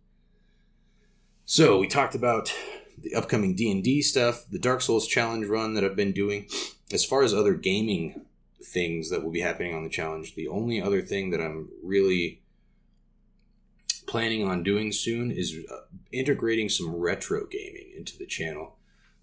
So 1.45 1.79
we 1.79 1.87
talked 1.87 2.15
about 2.15 2.53
the 2.97 3.13
upcoming 3.15 3.55
D 3.55 3.71
and 3.71 3.83
D 3.83 4.01
stuff, 4.01 4.45
the 4.49 4.59
Dark 4.59 4.81
Souls 4.81 5.07
challenge 5.07 5.47
run 5.47 5.75
that 5.75 5.83
I've 5.83 5.95
been 5.95 6.13
doing. 6.13 6.47
As 6.91 7.05
far 7.05 7.21
as 7.21 7.33
other 7.33 7.53
gaming 7.53 8.25
things 8.63 9.09
that 9.09 9.23
will 9.23 9.31
be 9.31 9.41
happening 9.41 9.75
on 9.75 9.83
the 9.83 9.89
challenge, 9.89 10.35
the 10.35 10.47
only 10.47 10.81
other 10.81 11.01
thing 11.01 11.29
that 11.31 11.41
I'm 11.41 11.69
really 11.83 12.41
planning 14.07 14.47
on 14.47 14.63
doing 14.63 14.91
soon 14.91 15.31
is 15.31 15.55
uh, 15.69 15.81
integrating 16.11 16.69
some 16.69 16.95
retro 16.95 17.45
gaming 17.45 17.91
into 17.95 18.17
the 18.17 18.25
channel. 18.25 18.77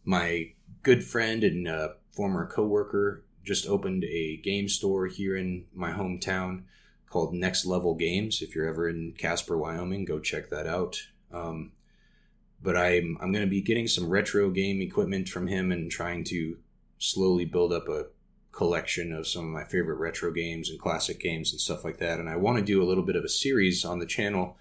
My 0.04 0.52
good 0.82 1.02
friend 1.02 1.42
and 1.42 1.66
uh, 1.66 1.88
former 2.12 2.46
coworker 2.46 3.23
just 3.44 3.68
opened 3.68 4.04
a 4.04 4.38
game 4.38 4.68
store 4.68 5.06
here 5.06 5.36
in 5.36 5.66
my 5.74 5.92
hometown 5.92 6.62
called 7.08 7.34
Next 7.34 7.64
Level 7.64 7.94
Games. 7.94 8.42
If 8.42 8.54
you're 8.54 8.68
ever 8.68 8.88
in 8.88 9.14
Casper, 9.16 9.56
Wyoming, 9.56 10.04
go 10.04 10.18
check 10.18 10.50
that 10.50 10.66
out. 10.66 10.98
Um, 11.32 11.72
but 12.62 12.76
I'm 12.76 13.18
I'm 13.20 13.30
going 13.30 13.44
to 13.44 13.50
be 13.50 13.60
getting 13.60 13.86
some 13.86 14.08
retro 14.08 14.50
game 14.50 14.80
equipment 14.80 15.28
from 15.28 15.46
him 15.46 15.70
and 15.70 15.90
trying 15.90 16.24
to 16.24 16.56
slowly 16.98 17.44
build 17.44 17.72
up 17.72 17.88
a 17.88 18.06
collection 18.50 19.12
of 19.12 19.26
some 19.26 19.44
of 19.44 19.50
my 19.50 19.64
favorite 19.64 19.98
retro 19.98 20.32
games 20.32 20.70
and 20.70 20.78
classic 20.78 21.20
games 21.20 21.52
and 21.52 21.60
stuff 21.60 21.84
like 21.84 21.98
that. 21.98 22.18
And 22.18 22.28
I 22.28 22.36
want 22.36 22.58
to 22.58 22.64
do 22.64 22.82
a 22.82 22.86
little 22.86 23.04
bit 23.04 23.16
of 23.16 23.24
a 23.24 23.28
series 23.28 23.84
on 23.84 23.98
the 23.98 24.06
channel, 24.06 24.56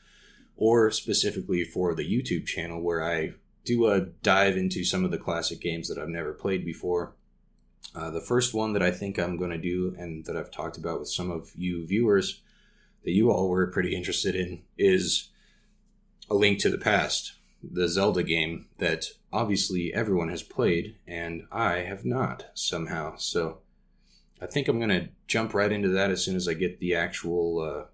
or 0.58 0.92
specifically 0.92 1.64
for 1.64 1.96
the 1.96 2.04
YouTube 2.04 2.46
channel, 2.46 2.82
where 2.82 3.04
I 3.04 3.34
do 3.66 3.88
a 3.88 4.02
dive 4.02 4.58
into 4.58 4.84
some 4.84 5.06
of 5.06 5.12
the 5.12 5.18
classic 5.18 5.62
games 5.62 5.88
that 5.88 5.98
I've 5.98 6.10
never 6.10 6.34
played 6.34 6.66
before. 6.66 7.14
Uh, 7.96 8.10
the 8.10 8.22
first 8.22 8.54
one 8.54 8.74
that 8.74 8.82
I 8.82 8.92
think 8.92 9.20
I'm 9.20 9.38
going 9.38 9.52
to 9.52 9.58
do, 9.58 9.96
and 9.98 10.26
that 10.26 10.36
I've 10.36 10.52
talked 10.52 10.78
about 10.78 11.00
with 11.00 11.10
some 11.10 11.30
of 11.30 11.52
you 11.56 11.86
viewers 11.86 12.42
that 13.04 13.12
you 13.12 13.32
all 13.32 13.50
were 13.50 13.68
pretty 13.68 13.96
interested 13.96 14.36
in, 14.36 14.64
is 14.78 15.30
A 16.30 16.34
Link 16.34 16.60
to 16.60 16.70
the 16.70 16.78
Past 16.78 17.34
the 17.64 17.88
Zelda 17.88 18.24
game 18.24 18.68
that 18.78 19.06
obviously 19.32 19.94
everyone 19.94 20.30
has 20.30 20.44
played 20.44 20.96
and 21.08 21.48
I 21.52 21.78
have 21.78 22.04
not 22.04 22.48
somehow. 22.54 23.16
So 23.18 23.60
I 24.42 24.48
think 24.48 24.68
I'm 24.68 24.78
going 24.78 24.90
to 24.90 25.10
jump 25.28 25.54
right 25.54 25.72
into 25.72 25.90
that 25.90 26.12
as 26.12 26.24
soon 26.24 26.36
as 26.36 26.48
I 26.48 26.54
get 26.54 26.80
the 26.80 26.96
actual 26.96 27.62
uh, 27.62 27.86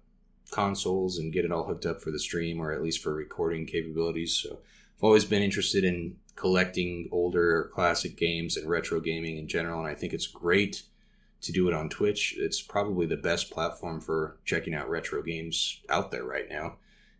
consoles 0.50 1.18
and 1.18 1.32
get 1.32 1.44
it 1.44 1.52
all 1.52 1.66
hooked 1.66 1.86
up 1.86 2.02
for 2.02 2.10
the 2.10 2.18
stream 2.18 2.60
or 2.60 2.72
at 2.72 2.82
least 2.82 3.02
for 3.02 3.14
recording 3.14 3.66
capabilities. 3.66 4.36
So 4.36 4.58
I've 4.98 5.04
always 5.04 5.24
been 5.24 5.42
interested 5.42 5.84
in 5.84 6.16
collecting 6.40 7.06
older 7.12 7.70
classic 7.74 8.16
games 8.16 8.56
and 8.56 8.66
retro 8.66 8.98
gaming 8.98 9.36
in 9.36 9.46
general, 9.46 9.80
and 9.80 9.86
I 9.86 9.94
think 9.94 10.14
it's 10.14 10.26
great 10.26 10.84
to 11.42 11.52
do 11.52 11.68
it 11.68 11.74
on 11.74 11.90
Twitch. 11.90 12.34
It's 12.38 12.62
probably 12.62 13.04
the 13.04 13.18
best 13.18 13.50
platform 13.50 14.00
for 14.00 14.38
checking 14.46 14.74
out 14.74 14.88
retro 14.88 15.22
games 15.22 15.82
out 15.90 16.10
there 16.10 16.24
right 16.24 16.48
now. 16.48 16.76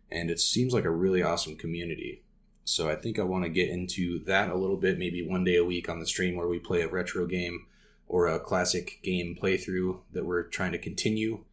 And 0.09 0.31
it 0.31 0.39
seems 0.39 0.73
like 0.73 0.85
a 0.85 0.89
really 0.89 1.21
awesome 1.21 1.55
community. 1.55 2.23
So 2.65 2.89
I 2.89 2.95
think 2.95 3.19
I 3.19 3.23
want 3.23 3.43
to 3.43 3.49
get 3.49 3.69
into 3.69 4.23
that 4.25 4.49
a 4.49 4.57
little 4.57 4.75
bit, 4.75 4.97
maybe 4.97 5.21
one 5.21 5.43
day 5.43 5.57
a 5.57 5.63
week 5.63 5.87
on 5.87 5.99
the 5.99 6.07
stream 6.07 6.35
where 6.35 6.47
we 6.47 6.57
play 6.57 6.81
a 6.81 6.87
retro 6.87 7.27
game 7.27 7.67
or 8.07 8.25
a 8.25 8.39
classic 8.39 9.01
game 9.03 9.37
playthrough 9.39 9.99
that 10.13 10.25
we're 10.25 10.43
trying 10.43 10.71
to 10.71 10.79
continue. 10.79 11.43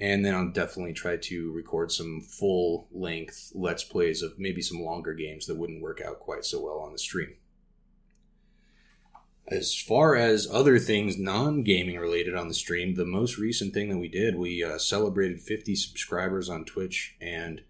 And 0.00 0.24
then 0.24 0.34
I'll 0.34 0.48
definitely 0.48 0.94
try 0.94 1.18
to 1.18 1.52
record 1.52 1.92
some 1.92 2.22
full 2.22 2.88
length 2.90 3.52
Let's 3.54 3.84
Plays 3.84 4.22
of 4.22 4.38
maybe 4.38 4.62
some 4.62 4.80
longer 4.80 5.12
games 5.12 5.46
that 5.46 5.58
wouldn't 5.58 5.82
work 5.82 6.00
out 6.00 6.20
quite 6.20 6.44
so 6.44 6.62
well 6.62 6.78
on 6.78 6.92
the 6.92 6.98
stream. 6.98 7.34
As 9.46 9.74
far 9.74 10.16
as 10.16 10.48
other 10.50 10.78
things 10.78 11.18
non 11.18 11.64
gaming 11.64 11.98
related 11.98 12.34
on 12.34 12.48
the 12.48 12.54
stream, 12.54 12.94
the 12.94 13.04
most 13.04 13.36
recent 13.36 13.74
thing 13.74 13.90
that 13.90 13.98
we 13.98 14.08
did, 14.08 14.36
we 14.36 14.64
uh, 14.64 14.78
celebrated 14.78 15.42
50 15.42 15.74
subscribers 15.74 16.48
on 16.48 16.64
Twitch. 16.64 17.16
And 17.20 17.62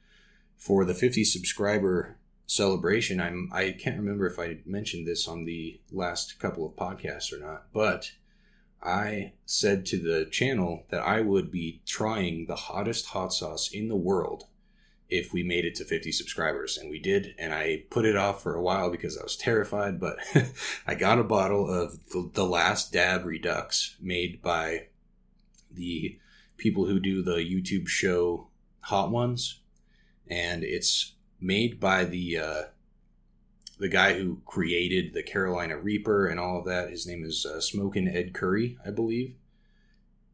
for 0.57 0.85
the 0.85 0.95
50 0.95 1.25
subscriber 1.25 2.19
celebration, 2.47 3.21
I'm, 3.21 3.51
I 3.53 3.73
can't 3.73 3.97
remember 3.97 4.27
if 4.27 4.39
I 4.39 4.59
mentioned 4.67 5.07
this 5.07 5.27
on 5.27 5.47
the 5.47 5.81
last 5.91 6.39
couple 6.39 6.67
of 6.67 6.77
podcasts 6.77 7.33
or 7.33 7.39
not, 7.39 7.73
but 7.73 8.13
I 8.83 9.33
said 9.45 9.85
to 9.87 9.99
the 9.99 10.25
channel 10.25 10.85
that 10.91 11.01
I 11.01 11.21
would 11.21 11.51
be 11.51 11.83
trying 11.87 12.47
the 12.47 12.57
hottest 12.57 13.07
hot 13.07 13.33
sauce 13.33 13.71
in 13.71 13.89
the 13.89 13.97
world 13.97 14.45
if 15.11 15.33
we 15.33 15.43
made 15.43 15.65
it 15.65 15.75
to 15.75 15.85
50 15.85 16.13
subscribers 16.13 16.79
and 16.79 16.89
we 16.89 16.99
did 16.99 17.35
and 17.37 17.53
i 17.53 17.83
put 17.91 18.05
it 18.05 18.17
off 18.17 18.43
for 18.43 18.55
a 18.55 18.63
while 18.63 18.91
because 18.91 19.19
i 19.19 19.23
was 19.23 19.37
terrified 19.37 19.99
but 19.99 20.17
i 20.87 20.95
got 20.95 21.19
a 21.19 21.25
bottle 21.25 21.69
of 21.69 21.99
the, 22.33 22.47
last 22.47 22.93
dab 22.93 23.25
redux 23.25 23.97
made 24.01 24.41
by 24.41 24.87
the 25.71 26.19
people 26.57 26.87
who 26.87 27.01
do 27.01 27.23
the 27.23 27.39
youtube 27.39 27.89
show 27.89 28.47
hot 28.83 29.11
ones 29.11 29.61
and 30.29 30.63
it's 30.63 31.15
made 31.41 31.81
by 31.81 32.05
the 32.05 32.39
uh, 32.39 32.63
the 33.81 33.89
guy 33.89 34.15
who 34.15 34.41
created 34.47 35.13
the 35.13 35.23
carolina 35.23 35.77
reaper 35.77 36.27
and 36.27 36.39
all 36.39 36.59
of 36.59 36.65
that 36.65 36.91
his 36.91 37.07
name 37.07 37.25
is 37.25 37.45
uh, 37.45 37.61
smoking 37.61 38.07
ed 38.07 38.33
Currie 38.33 38.79
i 38.87 38.91
believe 38.91 39.35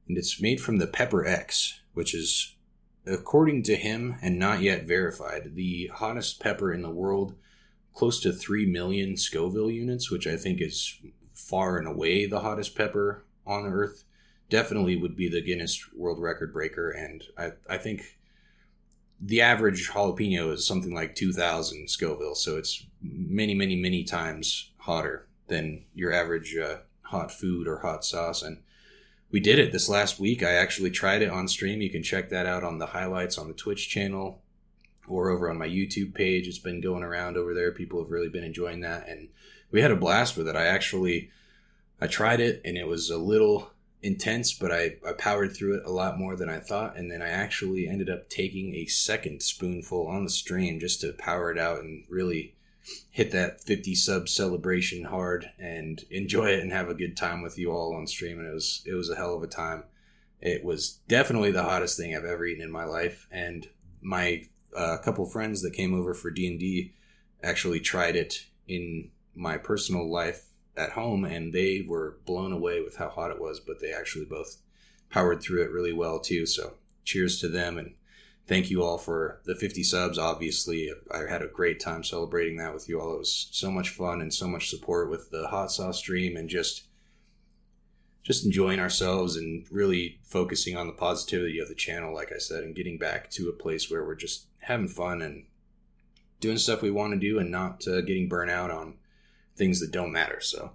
and 0.09 0.19
it's 0.19 0.41
made 0.41 0.61
from 0.61 0.77
the 0.77 0.87
pepper 0.87 1.27
x 1.27 1.81
which 1.95 2.15
is 2.15 2.57
according 3.07 3.63
to 3.65 3.77
him, 3.77 4.17
and 4.21 4.39
not 4.39 4.61
yet 4.61 4.85
verified, 4.85 5.55
the 5.55 5.91
hottest 5.95 6.41
pepper 6.41 6.73
in 6.73 6.83
the 6.83 6.91
world, 6.91 7.35
close 7.95 8.21
to 8.21 8.33
3 8.33 8.67
million 8.67 9.17
Scoville 9.17 9.71
units, 9.71 10.11
which 10.11 10.27
I 10.27 10.37
think 10.37 10.61
is 10.61 10.99
far 11.33 11.79
and 11.79 11.87
away 11.87 12.27
the 12.27 12.41
hottest 12.41 12.77
pepper 12.77 13.25
on 13.47 13.67
Earth. 13.67 14.05
Definitely 14.51 14.97
would 14.97 15.17
be 15.17 15.29
the 15.29 15.41
Guinness 15.41 15.93
World 15.95 16.21
Record 16.21 16.53
breaker, 16.53 16.91
and 16.91 17.25
I, 17.39 17.53
I 17.69 17.79
think 17.79 18.19
the 19.21 19.41
average 19.41 19.91
jalapeno 19.91 20.53
is 20.53 20.67
something 20.67 20.95
like 20.95 21.15
2,000 21.15 21.89
Scoville, 21.89 22.35
so 22.35 22.57
it's 22.57 22.87
many, 23.03 23.55
many, 23.55 23.77
many 23.77 24.05
times 24.05 24.71
hotter 24.79 25.27
than 25.49 25.85
your 25.95 26.13
average 26.13 26.57
uh, 26.57 26.79
hot 27.03 27.33
food 27.33 27.67
or 27.67 27.79
hot 27.79 28.05
sauce. 28.05 28.43
And 28.43 28.59
we 29.31 29.41
did 29.41 29.59
it 29.59 29.73
this 29.73 29.89
last 29.89 30.21
week. 30.21 30.43
I 30.43 30.53
actually 30.53 30.91
tried 30.91 31.23
it 31.23 31.31
on 31.31 31.49
stream. 31.49 31.81
You 31.81 31.91
can 31.91 32.03
check 32.03 32.31
that 32.31 32.47
out 32.47 32.65
on 32.65 32.79
the 32.79 32.87
highlights 32.87 33.39
on 33.39 33.49
the 33.49 33.55
Twitch 33.55 33.89
channel 33.89 34.43
or 35.09 35.31
over 35.31 35.49
on 35.49 35.59
my 35.59 35.69
YouTube 35.69 36.15
page. 36.15 36.47
It's 36.47 36.59
been 36.59 36.81
going 36.81 37.03
around 37.03 37.37
over 37.37 37.55
there. 37.55 37.73
People 37.73 38.03
have 38.03 38.11
really 38.11 38.29
been 38.29 38.45
enjoying 38.45 38.81
that 38.81 39.09
and 39.09 39.29
we 39.71 39.81
had 39.81 39.91
a 39.91 39.97
blast 39.97 40.37
with 40.37 40.49
it. 40.49 40.57
I 40.57 40.67
actually 40.67 41.31
I 42.01 42.07
tried 42.07 42.41
it 42.41 42.61
and 42.65 42.77
it 42.77 42.87
was 42.87 43.11
a 43.11 43.19
little 43.19 43.71
intense, 44.07 44.53
but 44.55 44.71
I, 44.71 44.97
I 45.07 45.13
powered 45.19 45.55
through 45.55 45.79
it 45.79 45.85
a 45.85 45.91
lot 45.91 46.19
more 46.19 46.37
than 46.37 46.49
I 46.49 46.61
thought. 46.61 46.97
And 46.97 47.11
then 47.11 47.21
I 47.21 47.29
actually 47.29 47.89
ended 47.89 48.09
up 48.09 48.31
taking 48.31 48.75
a 48.75 48.87
second 48.87 49.43
spoonful 49.43 50.07
on 50.07 50.25
the 50.25 50.31
stream 50.31 50.79
just 50.79 51.01
to 51.01 51.13
power 51.13 51.51
it 51.51 51.59
out 51.59 51.81
and 51.81 52.05
really 52.09 52.55
hit 53.11 53.33
that 53.33 53.61
50 53.61 53.95
sub 53.97 54.29
celebration 54.29 55.05
hard 55.05 55.51
and 55.59 56.05
enjoy 56.11 56.51
it 56.51 56.61
and 56.61 56.73
have 56.73 56.89
a 56.89 56.95
good 56.95 57.17
time 57.17 57.43
with 57.43 57.59
you 57.59 57.73
all 57.73 57.95
on 57.95 58.07
stream. 58.07 58.39
And 58.39 58.49
it 58.49 58.55
was 58.55 58.83
it 58.87 58.95
was 58.95 59.11
a 59.11 59.17
hell 59.17 59.35
of 59.35 59.43
a 59.43 59.49
time. 59.49 59.85
It 60.41 60.65
was 60.65 61.01
definitely 61.09 61.51
the 61.51 61.65
hottest 61.65 61.99
thing 61.99 62.15
i've 62.15 62.25
ever 62.25 62.47
eaten 62.47 62.63
in 62.63 62.71
my 62.71 62.85
life. 62.85 63.27
And 63.31 63.69
my 64.01 64.45
uh, 64.77 64.99
couple 64.99 65.27
friends 65.27 65.63
that 65.63 65.73
came 65.73 65.95
over 65.95 66.13
for 66.13 66.31
d&d 66.31 66.93
actually 67.43 67.81
tried 67.81 68.15
it 68.15 68.45
in 68.69 69.11
my 69.35 69.57
personal 69.57 70.11
life 70.11 70.45
at 70.77 70.93
home 70.93 71.25
and 71.25 71.53
they 71.53 71.85
were 71.87 72.19
blown 72.27 72.53
away 72.53 72.81
with 72.81 72.97
how 72.97 73.09
hot 73.09 73.31
it 73.31 73.41
was 73.41 73.61
but 73.61 73.81
they 73.81 73.93
actually 73.93 74.25
both 74.25 74.57
powered 75.11 75.41
through 75.41 75.63
it 75.63 75.71
really 75.71 75.93
well 75.93 76.19
too 76.19 76.47
so 76.47 76.75
cheers 77.05 77.41
to 77.41 77.49
them 77.49 77.79
and 77.79 77.95
thank 78.47 78.71
you 78.71 78.83
all 78.83 78.99
for 78.99 79.41
the 79.45 79.55
50 79.55 79.83
subs. 79.83 80.19
Obviously, 80.19 80.91
I 81.11 81.29
had 81.29 81.43
a 81.43 81.49
great 81.49 81.81
time 81.81 82.05
celebrating 82.05 82.57
that 82.57 82.75
with 82.75 82.89
you 82.89 83.01
all. 83.01 83.15
It 83.15 83.19
was 83.19 83.49
so 83.51 83.71
much 83.71 83.91
fun 83.91 84.21
and 84.21 84.33
so 84.33 84.47
much 84.47 84.71
support 84.71 85.11
with 85.11 85.31
the 85.31 85.49
hot 85.49 85.71
sauce 85.73 85.99
stream 85.99 86.37
and 86.37 86.49
just 86.49 86.85
just 88.23 88.45
enjoying 88.45 88.81
ourselves 88.81 89.37
and 89.37 89.65
really 89.71 90.19
focusing 90.25 90.77
on 90.77 90.89
the 90.89 90.93
positivity 90.93 91.61
of 91.61 91.69
the 91.69 91.77
channel 91.77 92.13
like 92.13 92.33
I 92.35 92.39
said 92.39 92.65
and 92.65 92.75
getting 92.75 92.99
back 92.99 93.31
to 93.31 93.49
a 93.49 93.53
place 93.53 93.89
where 93.89 94.05
we're 94.05 94.17
just 94.17 94.47
having 94.59 94.89
fun 94.89 95.23
and 95.23 95.45
doing 96.41 96.59
stuff 96.59 96.83
we 96.83 96.91
want 96.91 97.13
to 97.13 97.21
do 97.21 97.39
and 97.39 97.53
not 97.53 97.87
uh, 97.87 98.01
getting 98.01 98.29
burnt 98.29 98.51
out 98.51 98.73
on 98.73 98.95
things 99.57 99.81
that 99.81 99.91
don't 99.91 100.13
matter. 100.13 100.41
So, 100.41 100.73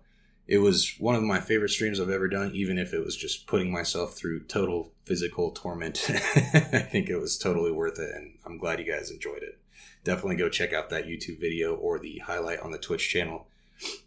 it 0.51 0.57
was 0.57 0.95
one 0.99 1.15
of 1.15 1.23
my 1.23 1.39
favorite 1.39 1.69
streams 1.69 1.97
I've 1.97 2.09
ever 2.09 2.27
done, 2.27 2.51
even 2.53 2.77
if 2.77 2.93
it 2.93 3.05
was 3.05 3.15
just 3.15 3.47
putting 3.47 3.71
myself 3.71 4.15
through 4.15 4.43
total 4.43 4.91
physical 5.05 5.51
torment. 5.51 6.05
I 6.09 6.79
think 6.79 7.09
it 7.09 7.15
was 7.15 7.37
totally 7.37 7.71
worth 7.71 7.99
it, 7.99 8.13
and 8.13 8.37
I'm 8.45 8.57
glad 8.57 8.79
you 8.79 8.85
guys 8.85 9.11
enjoyed 9.11 9.43
it. 9.43 9.59
Definitely 10.03 10.35
go 10.35 10.49
check 10.49 10.73
out 10.73 10.89
that 10.89 11.05
YouTube 11.05 11.39
video 11.39 11.75
or 11.75 11.99
the 11.99 12.17
highlight 12.19 12.59
on 12.59 12.71
the 12.71 12.77
Twitch 12.77 13.07
channel, 13.07 13.47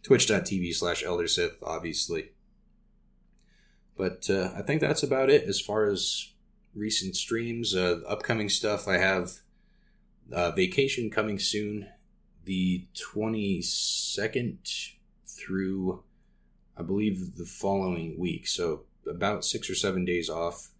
twitch.tv 0.02 0.74
slash 0.74 1.02
eldersith, 1.02 1.54
obviously. 1.62 2.32
But 3.96 4.28
uh, 4.28 4.50
I 4.54 4.60
think 4.60 4.82
that's 4.82 5.02
about 5.02 5.30
it 5.30 5.44
as 5.44 5.60
far 5.60 5.86
as 5.86 6.32
recent 6.74 7.16
streams. 7.16 7.74
Uh, 7.74 8.00
upcoming 8.06 8.50
stuff, 8.50 8.86
I 8.86 8.98
have 8.98 9.30
uh, 10.30 10.50
vacation 10.50 11.10
coming 11.10 11.38
soon, 11.38 11.88
the 12.44 12.86
22nd 12.94 14.92
through 15.26 16.02
I 16.76 16.82
believe, 16.82 17.36
the 17.36 17.44
following 17.44 18.18
week. 18.18 18.46
So 18.46 18.82
about 19.08 19.44
six 19.44 19.70
or 19.70 19.74
seven 19.74 20.04
days 20.04 20.28
off 20.28 20.70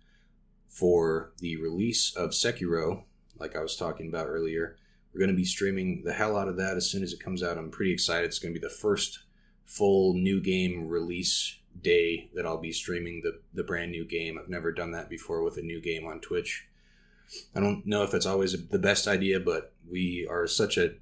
for 0.68 1.32
the 1.38 1.56
release 1.56 2.14
of 2.16 2.30
Sekiro, 2.30 3.04
like 3.38 3.54
I 3.54 3.60
was 3.60 3.76
talking 3.76 4.08
about 4.08 4.26
earlier. 4.26 4.76
We're 5.12 5.20
going 5.20 5.30
to 5.30 5.36
be 5.36 5.44
streaming 5.44 6.02
the 6.04 6.12
hell 6.12 6.36
out 6.36 6.48
of 6.48 6.56
that 6.56 6.76
as 6.76 6.90
soon 6.90 7.04
as 7.04 7.12
it 7.12 7.20
comes 7.20 7.42
out. 7.42 7.56
I'm 7.56 7.70
pretty 7.70 7.92
excited. 7.92 8.26
It's 8.26 8.40
going 8.40 8.52
to 8.52 8.60
be 8.60 8.66
the 8.66 8.72
first 8.72 9.20
full 9.64 10.14
new 10.14 10.40
game 10.40 10.88
release 10.88 11.58
day 11.80 12.30
that 12.34 12.46
I'll 12.46 12.58
be 12.58 12.72
streaming 12.72 13.22
the, 13.22 13.40
the 13.52 13.62
brand 13.62 13.92
new 13.92 14.04
game. 14.04 14.38
I've 14.38 14.48
never 14.48 14.72
done 14.72 14.90
that 14.92 15.08
before 15.08 15.42
with 15.42 15.56
a 15.56 15.62
new 15.62 15.80
game 15.80 16.06
on 16.06 16.20
Twitch. 16.20 16.66
I 17.54 17.60
don't 17.60 17.86
know 17.86 18.02
if 18.02 18.12
it's 18.12 18.26
always 18.26 18.68
the 18.68 18.78
best 18.78 19.06
idea, 19.06 19.38
but 19.38 19.72
we 19.88 20.26
are 20.28 20.46
such 20.46 20.76
a 20.76 20.94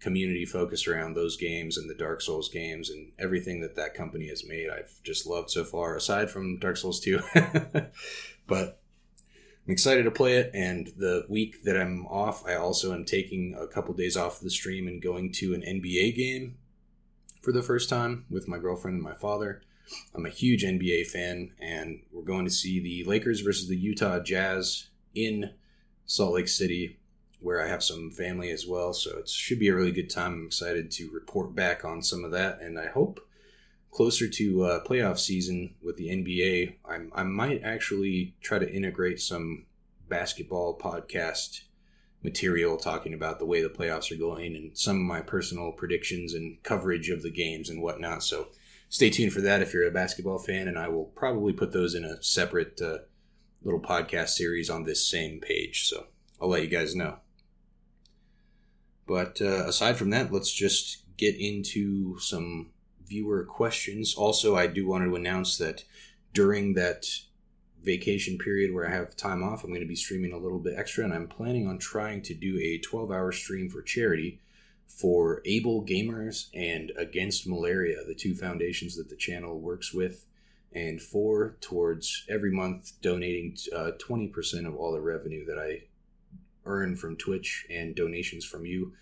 community 0.00 0.44
focused 0.44 0.86
around 0.86 1.14
those 1.14 1.36
games 1.36 1.76
and 1.76 1.90
the 1.90 1.94
Dark 1.94 2.20
Souls 2.20 2.48
games 2.48 2.90
and 2.90 3.12
everything 3.18 3.60
that 3.60 3.76
that 3.76 3.94
company 3.94 4.28
has 4.28 4.46
made. 4.46 4.70
I've 4.70 5.02
just 5.02 5.26
loved 5.26 5.50
so 5.50 5.64
far, 5.64 5.96
aside 5.96 6.30
from 6.30 6.58
Dark 6.58 6.76
Souls 6.76 7.00
2. 7.00 7.20
but 8.46 8.80
I'm 9.66 9.72
excited 9.72 10.04
to 10.04 10.10
play 10.10 10.36
it. 10.36 10.50
And 10.54 10.86
the 10.96 11.26
week 11.28 11.64
that 11.64 11.76
I'm 11.76 12.06
off, 12.06 12.46
I 12.46 12.54
also 12.54 12.94
am 12.94 13.04
taking 13.04 13.56
a 13.58 13.66
couple 13.66 13.92
days 13.94 14.16
off 14.16 14.40
the 14.40 14.50
stream 14.50 14.86
and 14.86 15.02
going 15.02 15.32
to 15.32 15.54
an 15.54 15.62
NBA 15.62 16.16
game 16.16 16.56
for 17.42 17.52
the 17.52 17.62
first 17.62 17.88
time 17.88 18.24
with 18.30 18.48
my 18.48 18.58
girlfriend 18.58 18.94
and 18.94 19.04
my 19.04 19.14
father. 19.14 19.62
I'm 20.14 20.26
a 20.26 20.30
huge 20.30 20.64
NBA 20.64 21.06
fan, 21.06 21.52
and 21.60 22.02
we're 22.12 22.22
going 22.22 22.44
to 22.44 22.50
see 22.50 22.78
the 22.78 23.08
Lakers 23.08 23.40
versus 23.40 23.68
the 23.68 23.76
Utah 23.76 24.20
Jazz 24.20 24.88
in 25.14 25.54
Salt 26.04 26.34
Lake 26.34 26.48
City 26.48 26.97
where 27.40 27.62
I 27.62 27.68
have 27.68 27.82
some 27.82 28.10
family 28.10 28.50
as 28.50 28.66
well. 28.66 28.92
So 28.92 29.18
it 29.18 29.28
should 29.28 29.58
be 29.58 29.68
a 29.68 29.74
really 29.74 29.92
good 29.92 30.10
time. 30.10 30.32
I'm 30.32 30.46
excited 30.46 30.90
to 30.92 31.10
report 31.12 31.54
back 31.54 31.84
on 31.84 32.02
some 32.02 32.24
of 32.24 32.32
that, 32.32 32.60
and 32.60 32.78
I 32.78 32.86
hope 32.86 33.20
closer 33.90 34.28
to 34.28 34.64
uh, 34.64 34.84
playoff 34.84 35.18
season 35.18 35.74
with 35.82 35.96
the 35.96 36.08
NBA, 36.08 36.76
I'm, 36.84 37.10
I 37.14 37.22
might 37.22 37.62
actually 37.62 38.34
try 38.40 38.58
to 38.58 38.72
integrate 38.72 39.20
some 39.20 39.66
basketball 40.08 40.78
podcast 40.78 41.62
material 42.22 42.76
talking 42.76 43.14
about 43.14 43.38
the 43.38 43.46
way 43.46 43.62
the 43.62 43.68
playoffs 43.68 44.10
are 44.10 44.18
going 44.18 44.56
and 44.56 44.76
some 44.76 44.96
of 44.96 45.02
my 45.02 45.20
personal 45.20 45.72
predictions 45.72 46.34
and 46.34 46.62
coverage 46.62 47.10
of 47.10 47.22
the 47.22 47.30
games 47.30 47.68
and 47.68 47.82
whatnot. 47.82 48.22
So 48.22 48.48
stay 48.88 49.10
tuned 49.10 49.32
for 49.32 49.40
that 49.42 49.62
if 49.62 49.72
you're 49.72 49.86
a 49.86 49.92
basketball 49.92 50.38
fan, 50.38 50.68
and 50.68 50.78
I 50.78 50.88
will 50.88 51.06
probably 51.06 51.52
put 51.52 51.72
those 51.72 51.94
in 51.94 52.04
a 52.04 52.22
separate 52.22 52.80
uh, 52.80 52.98
little 53.62 53.80
podcast 53.80 54.30
series 54.30 54.70
on 54.70 54.84
this 54.84 55.08
same 55.08 55.40
page. 55.40 55.88
So 55.88 56.06
I'll 56.40 56.48
let 56.48 56.62
you 56.62 56.68
guys 56.68 56.94
know. 56.94 57.18
But 59.08 59.40
uh, 59.40 59.66
aside 59.66 59.96
from 59.96 60.10
that, 60.10 60.30
let's 60.30 60.52
just 60.52 60.98
get 61.16 61.34
into 61.34 62.18
some 62.18 62.70
viewer 63.06 63.42
questions. 63.44 64.14
Also, 64.14 64.54
I 64.54 64.66
do 64.66 64.86
want 64.86 65.04
to 65.04 65.16
announce 65.16 65.56
that 65.58 65.84
during 66.34 66.74
that 66.74 67.06
vacation 67.82 68.36
period 68.36 68.74
where 68.74 68.86
I 68.86 68.92
have 68.92 69.16
time 69.16 69.42
off, 69.42 69.64
I'm 69.64 69.70
going 69.70 69.80
to 69.80 69.88
be 69.88 69.96
streaming 69.96 70.32
a 70.32 70.38
little 70.38 70.58
bit 70.58 70.74
extra, 70.76 71.04
and 71.04 71.14
I'm 71.14 71.26
planning 71.26 71.66
on 71.66 71.78
trying 71.78 72.20
to 72.22 72.34
do 72.34 72.58
a 72.62 72.78
12 72.78 73.10
hour 73.10 73.32
stream 73.32 73.70
for 73.70 73.80
charity 73.80 74.40
for 74.86 75.40
Able 75.46 75.84
Gamers 75.84 76.48
and 76.54 76.92
Against 76.96 77.46
Malaria, 77.46 78.04
the 78.06 78.14
two 78.14 78.34
foundations 78.34 78.96
that 78.96 79.08
the 79.08 79.16
channel 79.16 79.58
works 79.58 79.94
with, 79.94 80.26
and 80.72 81.00
four 81.00 81.56
towards 81.62 82.26
every 82.28 82.50
month 82.50 82.92
donating 83.00 83.56
uh, 83.74 83.92
20% 83.98 84.66
of 84.66 84.76
all 84.76 84.92
the 84.92 85.00
revenue 85.00 85.46
that 85.46 85.58
I 85.58 85.87
earn 86.68 86.94
from 86.96 87.16
Twitch 87.16 87.66
and 87.68 87.96
donations 87.96 88.44
from 88.44 88.66
you 88.66 88.92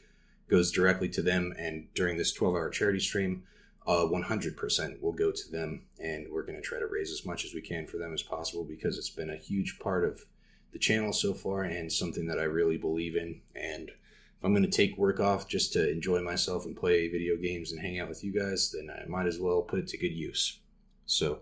goes 0.49 0.71
directly 0.71 1.09
to 1.11 1.23
them. 1.23 1.53
And 1.59 1.93
during 1.95 2.17
this 2.17 2.33
12 2.33 2.55
hour 2.55 2.71
charity 2.71 3.01
stream, 3.01 3.43
uh, 3.87 4.07
100% 4.07 5.03
will 5.03 5.13
go 5.13 5.31
to 5.31 5.53
them. 5.53 5.83
And 6.01 6.27
we're 6.31 6.45
going 6.45 6.57
to 6.57 6.63
try 6.63 6.79
to 6.79 6.87
raise 6.87 7.11
as 7.11 7.27
much 7.27 7.45
as 7.45 7.55
we 7.55 7.61
can 7.61 7.87
for 7.87 7.99
them 7.99 8.15
as 8.15 8.23
possible 8.23 8.65
because 8.65 8.97
it's 8.97 9.11
been 9.11 9.31
a 9.31 9.37
huge 9.37 9.79
part 9.79 10.05
of 10.05 10.25
the 10.73 10.79
channel 10.79 11.13
so 11.13 11.35
far 11.35 11.63
and 11.63 11.93
something 11.93 12.27
that 12.27 12.39
I 12.39 12.45
really 12.45 12.77
believe 12.77 13.17
in. 13.17 13.41
And 13.55 13.91
if 13.91 14.45
I'm 14.45 14.53
going 14.53 14.63
to 14.63 14.71
take 14.71 14.99
work 14.99 15.21
off 15.21 15.49
just 15.49 15.73
to 15.73 15.91
enjoy 15.91 16.21
myself 16.21 16.67
and 16.67 16.77
play 16.77 17.09
video 17.09 17.37
games 17.37 17.73
and 17.73 17.81
hang 17.81 17.99
out 17.99 18.09
with 18.09 18.23
you 18.23 18.33
guys, 18.33 18.73
then 18.73 18.91
I 18.91 19.07
might 19.09 19.27
as 19.27 19.39
well 19.39 19.63
put 19.63 19.79
it 19.79 19.89
to 19.89 19.99
good 19.99 20.13
use. 20.13 20.59
So 21.07 21.41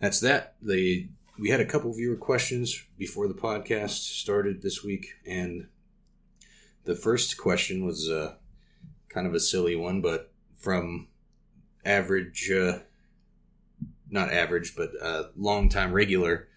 that's 0.00 0.20
that. 0.20 0.54
They 0.60 1.08
we 1.38 1.50
had 1.50 1.60
a 1.60 1.64
couple 1.64 1.92
viewer 1.92 2.16
questions 2.16 2.84
before 2.98 3.28
the 3.28 3.34
podcast 3.34 4.18
started 4.20 4.60
this 4.60 4.82
week, 4.82 5.14
and 5.24 5.68
the 6.84 6.96
first 6.96 7.38
question 7.38 7.84
was 7.84 8.10
uh, 8.10 8.34
kind 9.08 9.26
of 9.26 9.34
a 9.34 9.40
silly 9.40 9.76
one, 9.76 10.00
but 10.00 10.32
from 10.56 11.06
average, 11.84 12.50
uh, 12.50 12.80
not 14.10 14.32
average, 14.32 14.74
but 14.76 14.90
uh, 15.00 15.24
long 15.36 15.68
time 15.68 15.92
regular, 15.92 16.48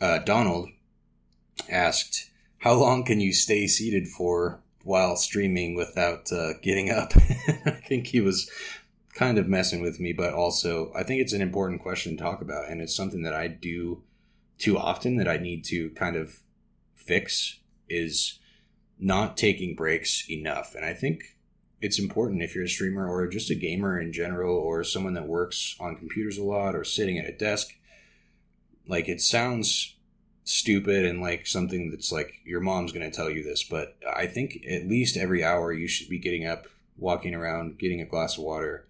uh, 0.00 0.18
Donald 0.18 0.70
asked, 1.68 2.30
"How 2.58 2.74
long 2.74 3.04
can 3.04 3.20
you 3.20 3.32
stay 3.32 3.68
seated 3.68 4.08
for 4.08 4.60
while 4.82 5.14
streaming 5.14 5.76
without 5.76 6.32
uh, 6.32 6.54
getting 6.60 6.90
up?" 6.90 7.12
I 7.64 7.70
think 7.86 8.08
he 8.08 8.20
was 8.20 8.50
kind 9.22 9.38
of 9.38 9.48
messing 9.48 9.82
with 9.82 10.00
me, 10.00 10.12
but 10.12 10.34
also 10.34 10.92
I 10.94 11.02
think 11.02 11.20
it's 11.20 11.32
an 11.32 11.42
important 11.42 11.82
question 11.82 12.16
to 12.16 12.22
talk 12.22 12.40
about, 12.40 12.68
and 12.68 12.80
it's 12.80 12.94
something 12.94 13.22
that 13.22 13.34
I 13.34 13.48
do 13.48 14.02
too 14.58 14.78
often 14.78 15.16
that 15.16 15.28
I 15.28 15.38
need 15.38 15.64
to 15.66 15.90
kind 15.90 16.16
of 16.16 16.40
fix 16.94 17.60
is 17.88 18.38
not 18.98 19.36
taking 19.36 19.74
breaks 19.74 20.28
enough. 20.30 20.74
And 20.74 20.84
I 20.84 20.94
think 20.94 21.36
it's 21.80 21.98
important 21.98 22.42
if 22.42 22.54
you're 22.54 22.64
a 22.64 22.68
streamer 22.68 23.08
or 23.08 23.26
just 23.26 23.50
a 23.50 23.56
gamer 23.56 24.00
in 24.00 24.12
general 24.12 24.56
or 24.56 24.84
someone 24.84 25.14
that 25.14 25.26
works 25.26 25.74
on 25.80 25.96
computers 25.96 26.38
a 26.38 26.44
lot 26.44 26.76
or 26.76 26.84
sitting 26.84 27.18
at 27.18 27.28
a 27.28 27.36
desk. 27.36 27.74
Like 28.86 29.08
it 29.08 29.20
sounds 29.20 29.96
stupid 30.44 31.04
and 31.04 31.20
like 31.20 31.46
something 31.46 31.90
that's 31.90 32.12
like 32.12 32.34
your 32.44 32.60
mom's 32.60 32.92
going 32.92 33.08
to 33.08 33.16
tell 33.16 33.30
you 33.30 33.42
this, 33.42 33.64
but 33.64 33.96
I 34.14 34.26
think 34.26 34.64
at 34.68 34.88
least 34.88 35.16
every 35.16 35.44
hour 35.44 35.72
you 35.72 35.88
should 35.88 36.08
be 36.08 36.18
getting 36.18 36.46
up, 36.46 36.66
walking 36.96 37.34
around, 37.34 37.78
getting 37.78 38.00
a 38.00 38.06
glass 38.06 38.38
of 38.38 38.44
water, 38.44 38.86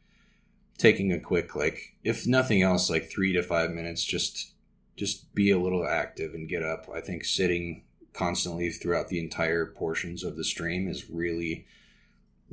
taking 0.79 1.13
a 1.13 1.21
quick 1.21 1.55
like 1.55 1.95
if 2.03 2.27
nothing 2.27 2.63
else 2.63 2.91
like 2.91 3.09
3 3.09 3.33
to 3.35 3.43
5 3.43 3.71
minutes 3.71 4.05
just 4.05 4.53
just 4.97 5.35
be 5.35 5.51
a 5.51 5.59
little 5.59 5.87
active 5.87 6.35
and 6.35 6.49
get 6.49 6.63
up. 6.63 6.89
I 6.95 7.01
think 7.01 7.25
sitting 7.25 7.83
constantly 8.13 8.71
throughout 8.71 9.09
the 9.09 9.21
entire 9.21 9.67
portions 9.67 10.23
of 10.23 10.37
the 10.37 10.45
stream 10.45 10.87
is 10.87 11.11
really 11.11 11.67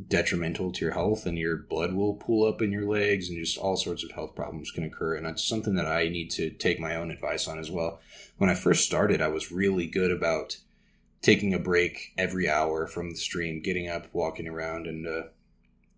detrimental 0.07 0.71
to 0.71 0.85
your 0.85 0.93
health 0.93 1.25
and 1.25 1.37
your 1.37 1.57
blood 1.57 1.93
will 1.93 2.13
pool 2.13 2.47
up 2.47 2.61
in 2.61 2.71
your 2.71 2.89
legs 2.89 3.29
and 3.29 3.37
just 3.37 3.57
all 3.57 3.75
sorts 3.75 4.01
of 4.01 4.11
health 4.11 4.33
problems 4.33 4.71
can 4.71 4.85
occur 4.85 5.15
and 5.15 5.25
that's 5.25 5.43
something 5.43 5.75
that 5.75 5.85
I 5.85 6.07
need 6.07 6.31
to 6.31 6.49
take 6.49 6.79
my 6.79 6.95
own 6.95 7.11
advice 7.11 7.47
on 7.49 7.59
as 7.59 7.69
well. 7.69 7.99
When 8.37 8.49
I 8.49 8.55
first 8.55 8.85
started, 8.85 9.21
I 9.21 9.27
was 9.27 9.51
really 9.51 9.87
good 9.87 10.11
about 10.11 10.57
taking 11.21 11.53
a 11.53 11.59
break 11.59 12.13
every 12.17 12.47
hour 12.47 12.87
from 12.87 13.09
the 13.09 13.17
stream, 13.17 13.61
getting 13.61 13.89
up, 13.89 14.07
walking 14.13 14.47
around 14.47 14.87
and 14.87 15.05
uh, 15.05 15.21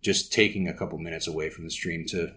just 0.02 0.32
taking 0.32 0.68
a 0.68 0.74
couple 0.74 0.98
minutes 0.98 1.26
away 1.26 1.48
from 1.48 1.64
the 1.64 1.70
stream 1.70 2.04
to 2.06 2.34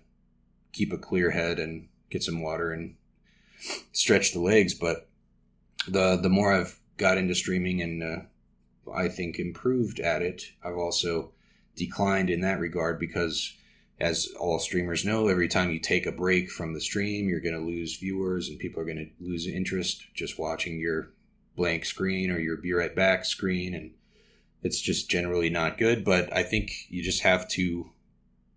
keep 0.71 0.93
a 0.93 0.97
clear 0.97 1.31
head 1.31 1.59
and 1.59 1.87
get 2.09 2.23
some 2.23 2.41
water 2.41 2.71
and 2.71 2.95
stretch 3.91 4.31
the 4.31 4.39
legs 4.39 4.73
but 4.73 5.07
the 5.87 6.15
the 6.15 6.29
more 6.29 6.53
I've 6.53 6.79
got 6.97 7.17
into 7.17 7.35
streaming 7.35 7.81
and 7.81 8.03
uh, 8.03 8.91
I 8.93 9.07
think 9.09 9.39
improved 9.39 9.99
at 9.99 10.21
it, 10.21 10.51
I've 10.63 10.77
also 10.77 11.31
declined 11.75 12.29
in 12.29 12.41
that 12.41 12.59
regard 12.59 12.99
because, 12.99 13.55
as 13.99 14.29
all 14.39 14.59
streamers 14.59 15.05
know, 15.05 15.27
every 15.27 15.47
time 15.47 15.71
you 15.71 15.79
take 15.79 16.05
a 16.05 16.11
break 16.11 16.49
from 16.49 16.73
the 16.73 16.81
stream, 16.81 17.27
you're 17.27 17.39
going 17.39 17.55
to 17.55 17.65
lose 17.65 17.97
viewers 17.97 18.49
and 18.49 18.59
people 18.59 18.81
are 18.81 18.85
going 18.85 18.97
to 18.97 19.25
lose 19.25 19.47
interest 19.47 20.05
just 20.13 20.39
watching 20.39 20.79
your 20.79 21.11
blank 21.55 21.85
screen 21.85 22.31
or 22.31 22.39
your 22.39 22.57
be 22.57 22.73
right 22.73 22.95
back 22.95 23.25
screen. 23.25 23.73
And 23.73 23.91
it's 24.65 24.81
just 24.81 25.11
generally 25.11 25.51
not 25.51 25.77
good. 25.77 26.03
But 26.03 26.35
I 26.35 26.41
think 26.41 26.71
you 26.89 27.03
just 27.03 27.21
have 27.21 27.47
to 27.49 27.91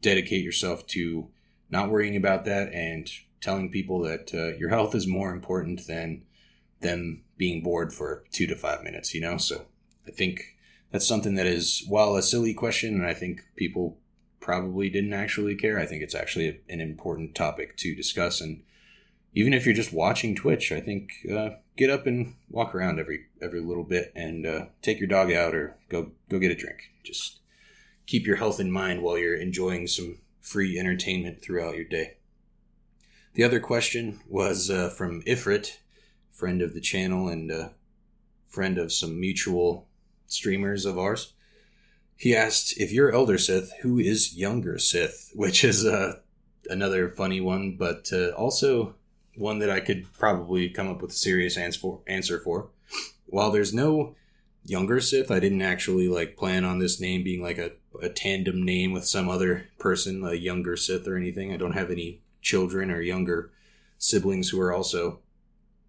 dedicate 0.00 0.42
yourself 0.42 0.86
to 0.88 1.28
not 1.68 1.90
worrying 1.90 2.16
about 2.16 2.46
that 2.46 2.72
and 2.72 3.10
telling 3.42 3.70
people 3.70 4.00
that 4.00 4.32
uh, 4.32 4.56
your 4.56 4.70
health 4.70 4.94
is 4.94 5.06
more 5.06 5.32
important 5.32 5.86
than 5.86 6.22
them 6.80 7.24
being 7.36 7.62
bored 7.62 7.92
for 7.92 8.24
two 8.32 8.46
to 8.46 8.56
five 8.56 8.82
minutes, 8.82 9.14
you 9.14 9.20
know? 9.20 9.36
So 9.36 9.66
I 10.06 10.10
think 10.10 10.56
that's 10.90 11.06
something 11.06 11.34
that 11.34 11.46
is, 11.46 11.84
while 11.86 12.16
a 12.16 12.22
silly 12.22 12.54
question, 12.54 12.94
and 12.94 13.06
I 13.06 13.12
think 13.12 13.42
people 13.54 13.98
probably 14.40 14.88
didn't 14.88 15.12
actually 15.12 15.56
care, 15.56 15.78
I 15.78 15.84
think 15.84 16.02
it's 16.02 16.14
actually 16.14 16.60
an 16.70 16.80
important 16.80 17.34
topic 17.34 17.76
to 17.76 17.94
discuss. 17.94 18.40
And 18.40 18.62
even 19.34 19.52
if 19.54 19.64
you're 19.64 19.74
just 19.74 19.92
watching 19.92 20.34
Twitch, 20.34 20.72
I 20.72 20.80
think 20.80 21.10
uh, 21.30 21.50
get 21.76 21.90
up 21.90 22.06
and 22.06 22.34
walk 22.50 22.74
around 22.74 22.98
every 22.98 23.26
every 23.40 23.60
little 23.60 23.84
bit 23.84 24.12
and 24.14 24.46
uh, 24.46 24.66
take 24.82 24.98
your 24.98 25.08
dog 25.08 25.32
out 25.32 25.54
or 25.54 25.76
go 25.88 26.12
go 26.28 26.38
get 26.38 26.50
a 26.50 26.56
drink. 26.56 26.90
Just 27.04 27.40
keep 28.06 28.26
your 28.26 28.36
health 28.36 28.58
in 28.58 28.70
mind 28.70 29.02
while 29.02 29.18
you're 29.18 29.36
enjoying 29.36 29.86
some 29.86 30.18
free 30.40 30.78
entertainment 30.78 31.42
throughout 31.42 31.76
your 31.76 31.84
day. 31.84 32.16
The 33.34 33.44
other 33.44 33.60
question 33.60 34.20
was 34.28 34.70
uh, 34.70 34.88
from 34.88 35.22
Ifrit, 35.22 35.76
friend 36.32 36.62
of 36.62 36.74
the 36.74 36.80
channel 36.80 37.28
and 37.28 37.50
a 37.50 37.74
friend 38.48 38.78
of 38.78 38.92
some 38.92 39.20
mutual 39.20 39.86
streamers 40.26 40.84
of 40.84 40.98
ours. 40.98 41.34
He 42.16 42.34
asked, 42.34 42.80
if 42.80 42.90
you're 42.90 43.14
Elder 43.14 43.38
Sith, 43.38 43.72
who 43.82 43.98
is 43.98 44.34
younger 44.34 44.78
Sith? 44.78 45.30
Which 45.34 45.62
is 45.62 45.84
uh, 45.84 46.14
another 46.68 47.08
funny 47.08 47.40
one, 47.40 47.76
but 47.76 48.08
uh, 48.12 48.30
also 48.30 48.96
one 49.38 49.58
that 49.60 49.70
I 49.70 49.80
could 49.80 50.12
probably 50.14 50.68
come 50.68 50.88
up 50.88 51.00
with 51.00 51.12
a 51.12 51.14
serious 51.14 51.56
answer 51.56 52.40
for. 52.40 52.68
While 53.26 53.50
there's 53.50 53.74
no 53.74 54.16
younger 54.64 55.00
Sith, 55.00 55.30
I 55.30 55.40
didn't 55.40 55.62
actually 55.62 56.08
like 56.08 56.36
plan 56.36 56.64
on 56.64 56.78
this 56.78 57.00
name 57.00 57.22
being 57.22 57.42
like 57.42 57.58
a, 57.58 57.72
a 58.02 58.08
tandem 58.08 58.64
name 58.64 58.92
with 58.92 59.06
some 59.06 59.28
other 59.28 59.68
person, 59.78 60.24
a 60.24 60.34
younger 60.34 60.76
Sith 60.76 61.06
or 61.06 61.16
anything. 61.16 61.52
I 61.52 61.56
don't 61.56 61.72
have 61.72 61.90
any 61.90 62.20
children 62.42 62.90
or 62.90 63.00
younger 63.00 63.50
siblings 63.98 64.50
who 64.50 64.60
are 64.60 64.72
also 64.72 65.20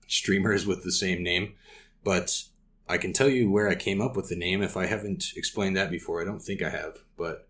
streamers 0.07 0.65
with 0.65 0.83
the 0.83 0.91
same 0.91 1.23
name, 1.23 1.53
but 2.03 2.43
I 2.87 2.97
can 2.97 3.13
tell 3.13 3.29
you 3.29 3.51
where 3.51 3.69
I 3.69 3.75
came 3.75 4.01
up 4.01 4.15
with 4.15 4.29
the 4.29 4.35
name 4.35 4.61
if 4.63 4.75
I 4.75 4.87
haven't 4.87 5.33
explained 5.35 5.77
that 5.77 5.91
before. 5.91 6.21
I 6.21 6.25
don't 6.25 6.41
think 6.41 6.61
I 6.61 6.69
have, 6.69 6.99
but 7.17 7.47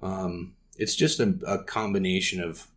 um, 0.00 0.54
it's 0.78 0.94
just 0.94 1.18
a, 1.18 1.34
a 1.46 1.64
combination 1.64 2.40
of 2.40 2.68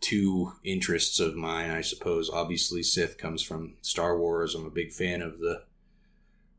two 0.00 0.52
interests 0.64 1.18
of 1.20 1.34
mine, 1.34 1.70
I 1.70 1.80
suppose. 1.80 2.30
Obviously, 2.30 2.82
Sith 2.82 3.18
comes 3.18 3.42
from 3.42 3.74
Star 3.82 4.18
Wars. 4.18 4.54
I'm 4.54 4.66
a 4.66 4.70
big 4.70 4.92
fan 4.92 5.22
of 5.22 5.38
the 5.38 5.64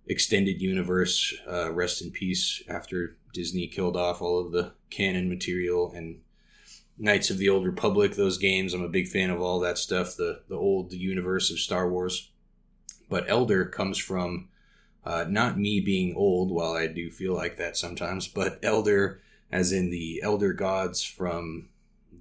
extended 0.08 0.62
universe. 0.62 1.34
Uh, 1.50 1.72
rest 1.72 2.02
in 2.02 2.12
peace 2.12 2.62
after 2.68 3.18
Disney 3.34 3.68
killed 3.68 3.96
off 3.96 4.22
all 4.22 4.40
of 4.40 4.52
the 4.52 4.74
canon 4.90 5.30
material 5.30 5.92
and 5.96 6.22
Knights 6.98 7.30
of 7.32 7.38
the 7.38 7.50
Old 7.50 7.66
Republic, 7.66 8.16
those 8.16 8.38
games. 8.38 8.74
I'm 8.74 8.84
a 8.84 8.90
big 8.90 9.08
fan 9.08 9.32
of 9.32 9.42
all 9.42 9.60
that 9.62 9.78
stuff, 9.78 10.16
the 10.16 10.44
the 10.48 10.56
old 10.56 10.94
universe 10.94 11.50
of 11.50 11.58
Star 11.58 11.90
Wars. 11.90 12.30
But 13.10 13.26
Elder 13.28 13.66
comes 13.66 13.98
from 13.98 14.50
uh, 15.04 15.26
not 15.28 15.58
me 15.58 15.80
being 15.80 16.14
old, 16.16 16.52
while 16.52 16.74
I 16.74 16.86
do 16.88 17.10
feel 17.10 17.34
like 17.34 17.58
that 17.58 17.76
sometimes, 17.76 18.28
but 18.28 18.60
Elder 18.62 19.22
as 19.52 19.72
in 19.72 19.90
the 19.90 20.22
Elder 20.24 20.54
gods 20.54 21.04
from 21.04 21.70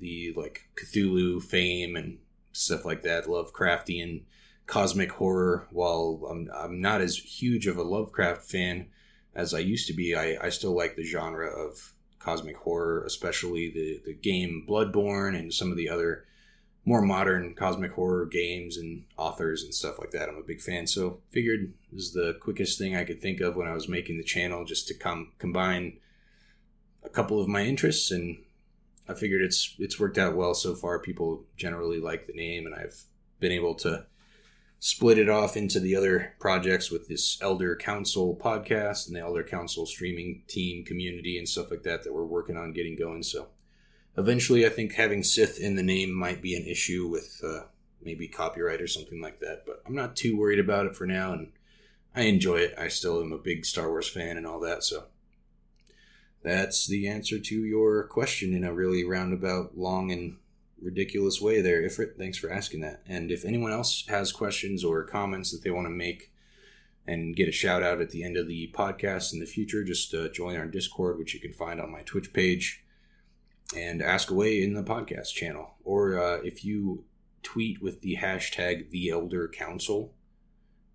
the 0.01 0.33
like 0.37 0.69
Cthulhu 0.77 1.43
fame 1.43 1.97
and 1.97 2.19
stuff 2.53 2.85
like 2.85 3.03
that, 3.03 3.27
Lovecraftian 3.27 4.23
cosmic 4.67 5.13
horror. 5.13 5.69
While 5.71 6.27
I'm, 6.31 6.51
I'm 6.55 6.81
not 6.81 7.01
as 7.01 7.17
huge 7.17 7.67
of 7.67 7.77
a 7.77 7.83
Lovecraft 7.83 8.43
fan 8.43 8.89
as 9.35 9.55
I 9.55 9.61
used 9.61 9.87
to 9.87 9.93
be, 9.93 10.15
I, 10.15 10.37
I 10.47 10.49
still 10.49 10.77
like 10.77 10.97
the 10.97 11.05
genre 11.05 11.49
of 11.49 11.95
cosmic 12.19 12.57
horror, 12.57 13.05
especially 13.05 13.71
the, 13.71 14.01
the 14.05 14.15
game 14.15 14.67
Bloodborne 14.69 15.39
and 15.39 15.53
some 15.53 15.71
of 15.71 15.77
the 15.77 15.89
other 15.89 16.25
more 16.85 17.03
modern 17.03 17.55
cosmic 17.55 17.93
horror 17.93 18.27
games 18.27 18.77
and 18.77 19.05
authors 19.17 19.63
and 19.63 19.75
stuff 19.75 19.99
like 19.99 20.11
that. 20.13 20.29
I'm 20.29 20.37
a 20.37 20.43
big 20.43 20.61
fan, 20.61 20.87
so 20.87 21.21
figured 21.31 21.75
this 21.93 22.05
is 22.05 22.13
the 22.13 22.37
quickest 22.41 22.79
thing 22.79 22.97
I 22.97 23.05
could 23.05 23.21
think 23.21 23.41
of 23.41 23.55
when 23.55 23.69
I 23.69 23.75
was 23.75 23.89
making 23.89 24.17
the 24.17 24.25
channel, 24.25 24.65
just 24.65 24.89
to 24.89 24.95
com- 24.95 25.33
combine 25.39 25.99
a 27.03 27.09
couple 27.09 27.41
of 27.41 27.49
my 27.49 27.63
interests 27.63 28.11
and 28.11 28.39
I 29.11 29.15
figured 29.15 29.43
it's 29.43 29.75
it's 29.79 29.99
worked 29.99 30.19
out 30.19 30.37
well 30.37 30.55
so 30.55 30.75
far. 30.77 31.01
People 31.01 31.45
generally 31.57 31.99
like 31.99 32.27
the 32.27 32.33
name, 32.33 32.65
and 32.67 32.75
I've 32.75 33.03
been 33.41 33.51
able 33.51 33.75
to 33.77 34.07
split 34.79 35.19
it 35.19 35.29
off 35.29 35.57
into 35.57 35.81
the 35.81 35.97
other 35.97 36.35
projects 36.39 36.91
with 36.91 37.09
this 37.09 37.37
Elder 37.43 37.75
Council 37.75 38.39
podcast 38.41 39.09
and 39.09 39.17
the 39.17 39.21
Elder 39.21 39.43
Council 39.43 39.85
streaming 39.85 40.43
team 40.47 40.85
community 40.85 41.39
and 41.39 41.49
stuff 41.49 41.71
like 41.71 41.83
that 41.83 42.05
that 42.05 42.15
we're 42.15 42.25
working 42.25 42.57
on 42.57 42.73
getting 42.73 42.97
going. 42.97 43.23
So 43.25 43.49
eventually, 44.17 44.65
I 44.65 44.69
think 44.69 44.95
having 44.95 45.25
Sith 45.25 45.59
in 45.59 45.75
the 45.75 45.83
name 45.83 46.15
might 46.15 46.41
be 46.41 46.57
an 46.57 46.67
issue 46.67 47.09
with 47.09 47.41
uh, 47.45 47.65
maybe 48.01 48.29
copyright 48.29 48.81
or 48.81 48.87
something 48.87 49.21
like 49.21 49.41
that, 49.41 49.65
but 49.67 49.83
I'm 49.87 49.95
not 49.95 50.15
too 50.15 50.39
worried 50.39 50.61
about 50.61 50.87
it 50.87 50.95
for 50.95 51.07
now, 51.07 51.33
and 51.33 51.53
I 52.15 52.23
enjoy 52.23 52.59
it. 52.59 52.75
I 52.79 52.89
still 52.89 53.21
am 53.21 53.33
a 53.33 53.39
big 53.39 53.67
Star 53.67 53.89
Wars 53.89 54.09
fan 54.09 54.37
and 54.37 54.47
all 54.47 54.61
that, 54.61 54.85
so 54.85 55.07
that's 56.43 56.87
the 56.87 57.09
answer 57.09 57.39
to 57.39 57.65
your 57.65 58.05
question 58.05 58.55
in 58.55 58.65
a 58.65 58.73
really 58.73 59.05
roundabout, 59.05 59.77
long, 59.77 60.11
and 60.11 60.39
ridiculous 60.81 61.41
way 61.41 61.61
there, 61.61 61.83
Ifrit. 61.83 62.17
Thanks 62.17 62.39
for 62.39 62.51
asking 62.51 62.81
that. 62.81 63.03
And 63.07 63.31
if 63.31 63.45
anyone 63.45 63.73
else 63.73 64.05
has 64.09 64.33
questions 64.33 64.83
or 64.83 65.05
comments 65.05 65.51
that 65.53 65.63
they 65.63 65.71
want 65.71 65.87
to 65.87 65.91
make 65.91 66.33
and 67.07 67.37
get 67.37 67.49
a 67.49 67.53
shout 67.53 67.83
out 67.83 68.01
at 68.01 68.11
the 68.11 68.25
end 68.25 68.37
of 68.37 68.49
the 68.49 68.71
podcast 68.75 69.33
in 69.33 69.41
the 69.41 69.47
future, 69.47 69.85
just 69.85 70.15
uh, 70.15 70.29
join 70.29 70.57
our 70.57 70.67
Discord, 70.67 71.19
which 71.19 71.35
you 71.35 71.41
can 71.41 71.53
find 71.53 71.81
on 71.81 71.93
my 71.93 72.03
Twitch 72.03 72.33
page, 72.33 72.85
and 73.77 74.03
ask 74.03 74.31
away 74.31 74.63
in 74.63 74.75
the 74.75 74.83
podcast 74.83 75.35
channel. 75.35 75.75
Or 75.85 76.19
uh, 76.19 76.39
if 76.43 76.65
you 76.65 77.05
tweet 77.43 77.83
with 77.83 78.01
the 78.01 78.17
hashtag 78.17 78.91
the 78.91 79.11
Elder 79.11 79.49
Council, 79.49 80.15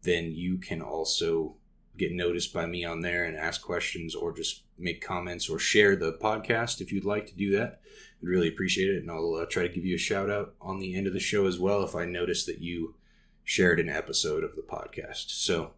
then 0.03 0.31
you 0.31 0.57
can 0.57 0.81
also 0.81 1.55
get 1.97 2.11
noticed 2.11 2.53
by 2.53 2.65
me 2.65 2.83
on 2.83 3.01
there 3.01 3.25
and 3.25 3.37
ask 3.37 3.61
questions 3.61 4.13
or 4.15 4.33
just 4.33 4.63
make 4.77 5.05
comments 5.05 5.49
or 5.49 5.59
share 5.59 5.95
the 5.95 6.13
podcast 6.13 6.81
if 6.81 6.91
you'd 6.91 7.05
like 7.05 7.27
to 7.27 7.35
do 7.35 7.51
that. 7.57 7.79
I'd 8.21 8.27
really 8.27 8.47
appreciate 8.47 8.89
it. 8.89 9.01
And 9.01 9.11
I'll 9.11 9.35
uh, 9.35 9.45
try 9.45 9.63
to 9.63 9.73
give 9.73 9.85
you 9.85 9.95
a 9.95 9.99
shout 9.99 10.29
out 10.29 10.53
on 10.61 10.79
the 10.79 10.95
end 10.95 11.07
of 11.07 11.13
the 11.13 11.19
show 11.19 11.47
as 11.47 11.59
well 11.59 11.83
if 11.83 11.95
I 11.95 12.05
notice 12.05 12.45
that 12.45 12.59
you 12.59 12.95
shared 13.43 13.79
an 13.79 13.89
episode 13.89 14.43
of 14.43 14.55
the 14.55 14.61
podcast. 14.61 15.29
So 15.29 15.71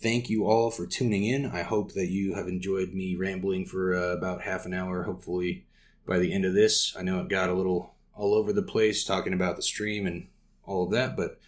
thank 0.00 0.30
you 0.30 0.46
all 0.46 0.70
for 0.70 0.86
tuning 0.86 1.24
in. 1.24 1.46
I 1.46 1.62
hope 1.62 1.92
that 1.92 2.08
you 2.08 2.34
have 2.34 2.48
enjoyed 2.48 2.94
me 2.94 3.16
rambling 3.16 3.66
for 3.66 3.94
uh, 3.94 4.16
about 4.16 4.42
half 4.42 4.66
an 4.66 4.74
hour. 4.74 5.04
Hopefully, 5.04 5.66
by 6.06 6.18
the 6.18 6.32
end 6.32 6.44
of 6.44 6.54
this, 6.54 6.96
I 6.98 7.02
know 7.02 7.20
it 7.20 7.28
got 7.28 7.50
a 7.50 7.54
little 7.54 7.94
all 8.14 8.34
over 8.34 8.52
the 8.52 8.62
place 8.62 9.04
talking 9.04 9.32
about 9.32 9.56
the 9.56 9.62
stream 9.62 10.06
and 10.06 10.28
all 10.64 10.84
of 10.84 10.90
that, 10.90 11.16
but 11.16 11.38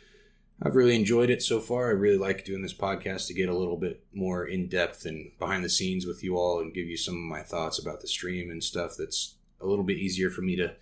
I've 0.62 0.76
really 0.76 0.94
enjoyed 0.94 1.30
it 1.30 1.42
so 1.42 1.58
far. 1.58 1.88
I 1.88 1.92
really 1.92 2.18
like 2.18 2.44
doing 2.44 2.60
this 2.60 2.74
podcast 2.74 3.26
to 3.28 3.34
get 3.34 3.48
a 3.48 3.56
little 3.56 3.78
bit 3.78 4.04
more 4.12 4.44
in 4.44 4.68
depth 4.68 5.06
and 5.06 5.30
behind 5.38 5.64
the 5.64 5.70
scenes 5.70 6.04
with 6.04 6.22
you 6.22 6.36
all 6.36 6.60
and 6.60 6.74
give 6.74 6.86
you 6.86 6.98
some 6.98 7.14
of 7.14 7.20
my 7.20 7.42
thoughts 7.42 7.78
about 7.78 8.02
the 8.02 8.06
stream 8.06 8.50
and 8.50 8.62
stuff 8.62 8.94
that's 8.98 9.36
a 9.60 9.66
little 9.66 9.84
bit 9.84 9.96
easier 9.96 10.28
for 10.28 10.42
me 10.42 10.56
to 10.56 10.74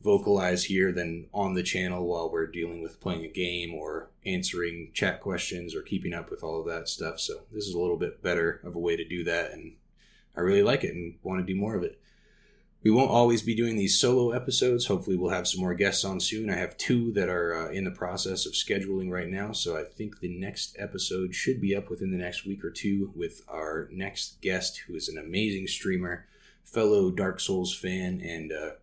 vocalize 0.00 0.64
here 0.64 0.92
than 0.92 1.26
on 1.34 1.54
the 1.54 1.62
channel 1.64 2.06
while 2.06 2.30
we're 2.30 2.46
dealing 2.46 2.82
with 2.82 3.00
playing 3.00 3.24
a 3.24 3.28
game 3.28 3.74
or 3.74 4.10
answering 4.24 4.90
chat 4.94 5.20
questions 5.20 5.74
or 5.74 5.82
keeping 5.82 6.14
up 6.14 6.30
with 6.30 6.44
all 6.44 6.60
of 6.60 6.66
that 6.66 6.88
stuff. 6.88 7.18
So 7.18 7.40
this 7.50 7.66
is 7.66 7.74
a 7.74 7.80
little 7.80 7.96
bit 7.96 8.22
better 8.22 8.60
of 8.62 8.76
a 8.76 8.80
way 8.80 8.96
to 8.96 9.04
do 9.04 9.24
that 9.24 9.50
and 9.50 9.74
I 10.36 10.40
really 10.40 10.62
like 10.62 10.84
it 10.84 10.94
and 10.94 11.16
want 11.24 11.44
to 11.44 11.52
do 11.52 11.58
more 11.58 11.74
of 11.74 11.82
it. 11.82 11.98
We 12.86 12.92
won't 12.92 13.10
always 13.10 13.42
be 13.42 13.56
doing 13.56 13.74
these 13.74 13.98
solo 13.98 14.30
episodes. 14.30 14.86
Hopefully, 14.86 15.16
we'll 15.16 15.32
have 15.32 15.48
some 15.48 15.60
more 15.60 15.74
guests 15.74 16.04
on 16.04 16.20
soon. 16.20 16.48
I 16.48 16.54
have 16.54 16.76
two 16.76 17.10
that 17.14 17.28
are 17.28 17.66
uh, 17.66 17.70
in 17.72 17.82
the 17.82 17.90
process 17.90 18.46
of 18.46 18.52
scheduling 18.52 19.10
right 19.10 19.26
now, 19.26 19.50
so 19.50 19.76
I 19.76 19.82
think 19.82 20.20
the 20.20 20.28
next 20.28 20.76
episode 20.78 21.34
should 21.34 21.60
be 21.60 21.74
up 21.74 21.90
within 21.90 22.12
the 22.12 22.16
next 22.16 22.46
week 22.46 22.64
or 22.64 22.70
two 22.70 23.10
with 23.16 23.42
our 23.48 23.88
next 23.90 24.40
guest, 24.40 24.84
who 24.86 24.94
is 24.94 25.08
an 25.08 25.18
amazing 25.18 25.66
streamer, 25.66 26.26
fellow 26.62 27.10
Dark 27.10 27.40
Souls 27.40 27.74
fan, 27.74 28.20
and 28.20 28.52
uh, 28.52 28.74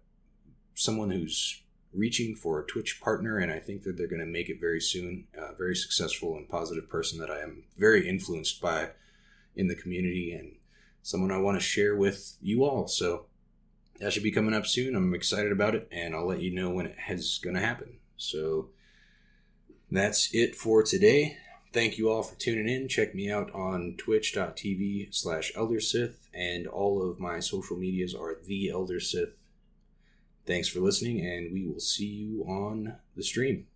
someone 0.75 1.09
who's 1.09 1.63
reaching 1.93 2.35
for 2.35 2.59
a 2.59 2.67
Twitch 2.67 2.99
partner, 2.99 3.37
and 3.37 3.53
I 3.53 3.59
think 3.59 3.83
that 3.83 3.95
they're 3.95 4.07
going 4.07 4.19
to 4.19 4.25
make 4.25 4.49
it 4.49 4.59
very 4.59 4.81
soon. 4.81 5.27
A 5.33 5.55
very 5.55 5.77
successful 5.77 6.35
and 6.35 6.49
positive 6.49 6.89
person 6.89 7.19
that 7.19 7.31
I 7.31 7.39
am 7.39 7.63
very 7.77 8.09
influenced 8.09 8.59
by 8.59 8.89
in 9.55 9.69
the 9.69 9.75
community, 9.75 10.33
and 10.33 10.57
someone 11.03 11.31
I 11.31 11.37
want 11.37 11.57
to 11.57 11.65
share 11.65 11.95
with 11.95 12.35
you 12.41 12.65
all. 12.65 12.89
So 12.89 13.27
that 13.99 14.11
should 14.11 14.23
be 14.23 14.31
coming 14.31 14.53
up 14.53 14.65
soon. 14.65 14.95
I'm 14.95 15.13
excited 15.13 15.51
about 15.51 15.75
it, 15.75 15.87
and 15.91 16.15
I'll 16.15 16.27
let 16.27 16.41
you 16.41 16.53
know 16.53 16.69
when 16.69 16.87
it 16.87 16.95
is 17.09 17.39
going 17.43 17.55
to 17.55 17.61
happen. 17.61 17.99
So 18.17 18.69
that's 19.91 20.33
it 20.33 20.55
for 20.55 20.83
today. 20.83 21.37
Thank 21.71 21.97
you 21.97 22.09
all 22.09 22.23
for 22.23 22.35
tuning 22.35 22.67
in. 22.67 22.87
Check 22.87 23.15
me 23.15 23.31
out 23.31 23.53
on 23.53 23.95
twitch.tv 23.97 25.13
slash 25.13 25.51
eldersith, 25.53 26.15
and 26.33 26.67
all 26.67 27.07
of 27.09 27.19
my 27.19 27.39
social 27.39 27.77
medias 27.77 28.13
are 28.13 28.37
the 28.45 28.69
elder 28.69 28.99
sith. 28.99 29.37
Thanks 30.45 30.67
for 30.67 30.81
listening, 30.81 31.25
and 31.25 31.53
we 31.53 31.65
will 31.65 31.79
see 31.79 32.05
you 32.05 32.43
on 32.43 32.97
the 33.15 33.23
stream. 33.23 33.67